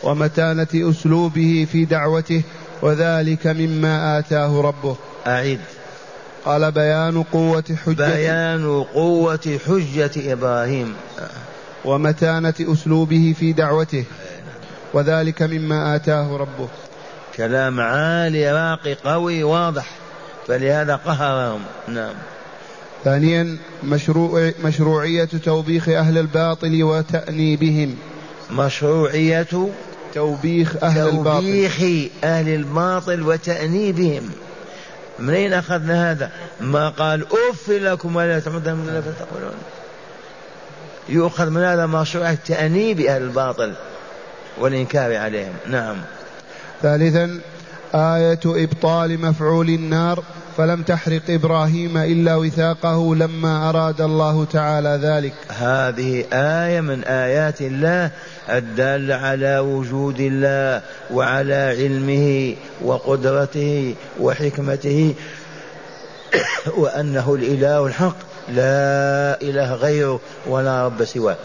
ومتانة 0.03 0.67
أسلوبه 0.75 1.67
في 1.71 1.85
دعوته 1.85 2.43
وذلك 2.81 3.47
مما 3.47 4.19
آتاه 4.19 4.61
ربه. 4.61 4.95
أعيد. 5.27 5.59
قال 6.45 6.71
بيان 6.71 7.23
قوة 7.23 7.63
حجة 7.85 8.15
بيان 8.15 8.83
قوة 8.83 9.59
حجة 9.67 10.33
إبراهيم. 10.33 10.95
ومتانة 11.85 12.53
أسلوبه 12.61 13.35
في 13.39 13.53
دعوته 13.53 14.05
وذلك 14.93 15.41
مما 15.41 15.95
آتاه 15.95 16.37
ربه. 16.37 16.67
كلام 17.37 17.79
عالي 17.79 18.51
راقي 18.51 18.93
قوي 18.93 19.43
واضح. 19.43 19.89
فلهذا 20.47 20.95
قهرهم. 20.95 21.61
نعم. 21.87 22.13
ثانيا 23.03 23.57
مشروع 23.83 24.51
مشروعية 24.63 25.29
توبيخ 25.45 25.89
أهل 25.89 26.17
الباطل 26.17 26.83
وتأنيبهم. 26.83 27.95
مشروعية 28.51 29.69
توبيخ 30.13 30.83
أهل 30.83 31.09
الباطل. 31.09 31.45
توبيخ 31.45 31.81
أهل 32.23 32.49
الباطل 32.49 33.21
وتأنيبهم. 33.21 34.29
منين 35.19 35.53
أخذنا 35.53 36.11
هذا؟ 36.11 36.31
ما 36.61 36.89
قال 36.89 37.25
أف 37.49 37.69
لكم 37.69 38.15
ولا 38.15 38.39
تعمدون 38.39 38.73
من 38.73 39.01
فتقولون 39.01 39.57
يؤخذ 41.09 41.49
من 41.49 41.61
هذا 41.61 41.85
مشروع 41.85 42.33
تأنيب 42.33 42.99
أهل 42.99 43.21
الباطل 43.21 43.73
والإنكار 44.57 45.17
عليهم. 45.17 45.53
نعم. 45.67 45.97
ثالثا 46.81 47.39
آية 47.95 48.39
إبطال 48.45 49.21
مفعول 49.21 49.69
النار. 49.69 50.23
فلم 50.59 50.83
تحرق 50.83 51.21
إبراهيم 51.29 51.97
إلا 51.97 52.35
وثاقه 52.35 53.15
لما 53.15 53.69
أراد 53.69 54.01
الله 54.01 54.45
تعالى 54.45 54.99
ذلك. 55.03 55.33
هذه 55.49 56.25
آية 56.33 56.81
من 56.81 57.03
آيات 57.03 57.61
الله 57.61 58.11
الدالة 58.49 59.15
على 59.15 59.59
وجود 59.59 60.19
الله 60.19 60.81
وعلى 61.11 61.55
علمه 61.55 62.55
وقدرته 62.81 63.95
وحكمته 64.19 65.15
وأنه 66.81 67.35
الإله 67.35 67.85
الحق. 67.85 68.17
لا 68.49 69.41
إله 69.41 69.73
غيره 69.73 70.19
ولا 70.47 70.85
رب 70.85 71.05
سواه. 71.05 71.37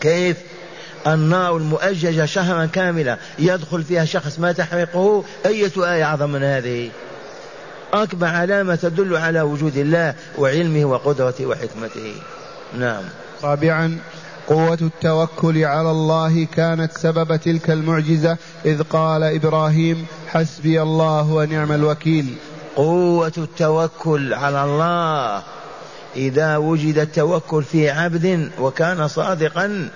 كيف؟ 0.00 0.36
النار 1.06 1.56
المؤججة 1.56 2.24
شهرا 2.24 2.66
كاملا 2.66 3.16
يدخل 3.38 3.82
فيها 3.82 4.04
شخص 4.04 4.38
ما 4.38 4.52
تحرقه. 4.52 5.24
أية 5.46 5.72
آية 5.76 6.04
أعظم 6.04 6.30
من 6.30 6.42
هذه؟ 6.42 6.90
أكبر 7.94 8.26
علامة 8.26 8.74
تدل 8.74 9.16
على 9.16 9.40
وجود 9.40 9.76
الله 9.76 10.14
وعلمه 10.38 10.84
وقدرته 10.84 11.46
وحكمته. 11.46 12.14
نعم. 12.78 13.02
رابعا 13.44 13.98
قوة 14.48 14.78
التوكل 14.82 15.64
على 15.64 15.90
الله 15.90 16.44
كانت 16.44 16.98
سبب 16.98 17.36
تلك 17.36 17.70
المعجزة 17.70 18.36
إذ 18.64 18.82
قال 18.82 19.22
إبراهيم 19.22 20.06
حسبي 20.28 20.82
الله 20.82 21.32
ونعم 21.32 21.72
الوكيل. 21.72 22.34
قوة 22.76 23.32
التوكل 23.38 24.34
على 24.34 24.64
الله. 24.64 25.42
إذا 26.16 26.56
وجد 26.56 26.98
التوكل 26.98 27.62
في 27.62 27.90
عبد 27.90 28.50
وكان 28.60 29.08
صادقا 29.08 29.88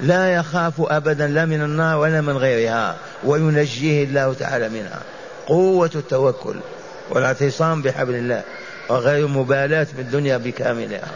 لا 0.00 0.34
يخاف 0.34 0.74
أبدا 0.80 1.26
لا 1.26 1.44
من 1.44 1.62
النار 1.62 1.98
ولا 1.98 2.20
من 2.20 2.36
غيرها 2.36 2.96
وينجيه 3.24 4.04
الله 4.04 4.32
تعالى 4.32 4.68
منها. 4.68 5.02
قوة 5.46 5.90
التوكل. 5.94 6.54
والاعتصام 7.10 7.82
بحبل 7.82 8.14
الله 8.14 8.42
وغير 8.88 9.26
مبالاة 9.26 9.86
بالدنيا 9.96 10.36
بكاملها. 10.36 11.10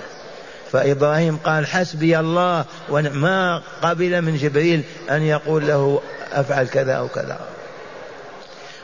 فإبراهيم 0.72 1.36
قال 1.36 1.66
حسبي 1.66 2.18
الله 2.18 2.64
وما 2.88 3.62
قبل 3.82 4.22
من 4.22 4.36
جبريل 4.36 4.82
أن 5.10 5.22
يقول 5.22 5.66
له 5.66 6.00
أفعل 6.32 6.66
كذا 6.66 6.92
أو 6.92 7.08
كذا. 7.08 7.40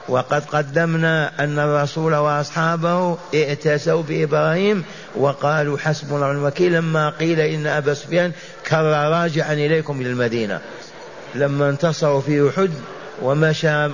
وقد 0.09 0.45
قدمنا 0.45 1.45
أن 1.45 1.59
الرسول 1.59 2.15
وأصحابه 2.15 3.19
ائتسوا 3.35 4.03
بإبراهيم 4.03 4.85
وقالوا 5.17 5.79
حسبنا 5.79 6.31
الوكيل. 6.31 6.73
لما 6.73 7.11
قيل 7.11 7.41
إن 7.41 7.67
أبا 7.67 7.95
سفيان 7.95 8.33
كر 8.69 8.85
راجعا 9.11 9.53
إليكم 9.53 10.01
إلى 10.01 10.11
المدينة. 10.11 10.61
لما 11.35 11.69
انتصروا 11.69 12.21
في 12.21 12.49
أحد 12.49 12.71
ومشى 13.23 13.89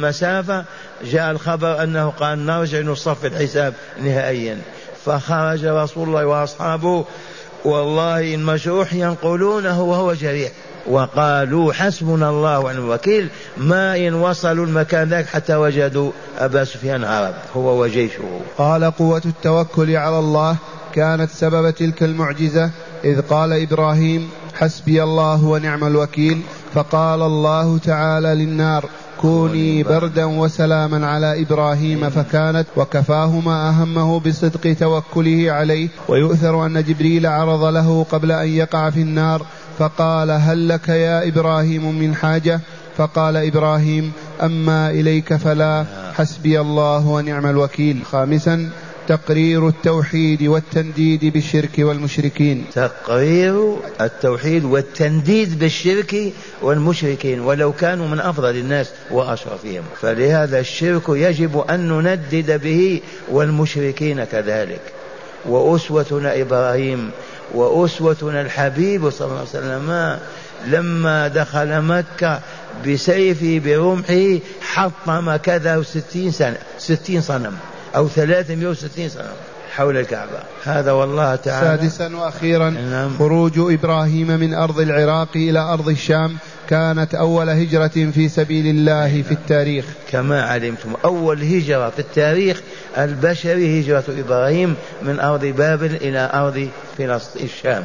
مسافة 0.00 0.64
جاء 1.04 1.30
الخبر 1.30 1.82
أنه 1.82 2.08
قال 2.10 2.46
نرجع 2.46 2.80
نصف 2.80 3.24
الحساب 3.24 3.74
نهائيا. 4.02 4.58
فخرج 5.04 5.64
رسول 5.64 6.08
الله 6.08 6.26
وأصحابه 6.26 7.04
والله 7.64 8.34
إن 8.34 8.42
مشروح 8.44 8.92
ينقلونه 8.92 9.82
وهو 9.82 10.14
جريح. 10.14 10.50
وقالوا 10.86 11.72
حسبنا 11.72 12.30
الله 12.30 12.60
ونعم 12.60 12.84
الوكيل 12.84 13.28
ما 13.56 13.96
إن 13.96 14.14
وصلوا 14.14 14.66
المكان 14.66 15.08
ذاك 15.08 15.26
حتى 15.26 15.56
وجدوا 15.56 16.10
أبا 16.38 16.64
سفيان 16.64 17.04
هرب 17.04 17.34
هو 17.56 17.82
وجيشه. 17.82 18.40
قال 18.58 18.84
قوة 18.84 19.22
التوكل 19.24 19.96
على 19.96 20.18
الله 20.18 20.56
كانت 20.94 21.30
سبب 21.30 21.70
تلك 21.70 22.02
المعجزة 22.02 22.70
إذ 23.04 23.20
قال 23.20 23.52
إبراهيم 23.52 24.30
حسبي 24.54 25.02
الله 25.02 25.44
ونعم 25.44 25.84
الوكيل 25.84 26.42
فقال 26.76 27.22
الله 27.22 27.78
تعالى 27.78 28.28
للنار 28.28 28.88
كوني 29.20 29.82
بردا 29.82 30.24
وسلاما 30.24 31.06
على 31.06 31.42
إبراهيم 31.42 32.10
فكانت 32.10 32.66
وكفاه 32.76 33.40
ما 33.40 33.68
أهمه 33.68 34.20
بصدق 34.20 34.72
توكله 34.80 35.52
عليه. 35.52 35.88
ويؤثر 36.08 36.66
أن 36.66 36.84
جبريل 36.84 37.26
عرض 37.26 37.64
له 37.64 38.06
قبل 38.10 38.32
أن 38.32 38.48
يقع 38.48 38.90
في 38.90 39.00
النار 39.00 39.46
فقال 39.78 40.30
هل 40.30 40.68
لك 40.68 40.88
يا 40.88 41.28
إبراهيم 41.28 41.98
من 41.98 42.14
حاجة؟ 42.14 42.60
فقال 42.96 43.36
إبراهيم 43.36 44.12
أما 44.42 44.90
إليك 44.90 45.34
فلا 45.34 45.84
حسبي 46.14 46.60
الله 46.60 47.06
ونعم 47.06 47.46
الوكيل. 47.46 48.02
خامسا 48.12 48.70
تقرير 49.08 49.68
التوحيد 49.68 50.42
والتنديد 50.42 51.24
بالشرك 51.24 51.78
والمشركين. 51.78 52.64
تقرير 52.74 53.76
التوحيد 54.00 54.64
والتنديد 54.64 55.58
بالشرك 55.58 56.32
والمشركين 56.62 57.40
ولو 57.40 57.72
كانوا 57.72 58.08
من 58.08 58.20
أفضل 58.20 58.56
الناس 58.56 58.90
وأشرفهم. 59.10 59.82
فلهذا 60.00 60.58
الشرك 60.58 61.02
يجب 61.08 61.64
أن 61.70 61.88
نندد 61.88 62.60
به 62.62 63.00
والمشركين 63.30 64.24
كذلك. 64.24 64.80
وأسوتنا 65.48 66.40
إبراهيم 66.40 67.10
وأسوتنا 67.54 68.40
الحبيب 68.40 69.10
صلى 69.10 69.26
الله 69.26 69.38
عليه 69.38 69.48
وسلم 69.48 70.18
لما 70.66 71.28
دخل 71.28 71.82
مكة 71.82 72.40
بسيفه 72.86 73.60
برمحه 73.64 74.38
حطم 74.60 75.36
كذا 75.36 75.76
وستين 75.76 76.30
سنة 76.30 76.56
ستين 76.78 77.20
صنم. 77.20 77.56
أو 77.96 78.08
360 78.08 79.08
سنة 79.08 79.28
حول 79.76 79.96
الكعبة 79.96 80.38
هذا 80.64 80.92
والله 80.92 81.36
تعالى 81.36 81.78
سادسا 81.78 82.16
وأخيرا 82.16 82.70
نعم. 82.70 83.18
خروج 83.18 83.52
إبراهيم 83.58 84.26
من 84.26 84.54
أرض 84.54 84.80
العراق 84.80 85.28
إلى 85.36 85.58
أرض 85.58 85.88
الشام 85.88 86.36
كانت 86.68 87.14
أول 87.14 87.50
هجرة 87.50 88.10
في 88.14 88.28
سبيل 88.28 88.66
الله 88.66 89.08
نعم. 89.08 89.22
في 89.22 89.32
التاريخ 89.32 89.84
كما 90.10 90.42
علمتم 90.42 90.94
أول 91.04 91.42
هجرة 91.42 91.90
في 91.90 91.98
التاريخ 91.98 92.60
البشري 92.98 93.80
هجرة 93.80 94.04
إبراهيم 94.08 94.74
من 95.02 95.20
أرض 95.20 95.44
بابل 95.44 95.96
إلى 95.96 96.30
أرض 96.34 96.68
فلسطين 96.98 97.44
الشام 97.44 97.84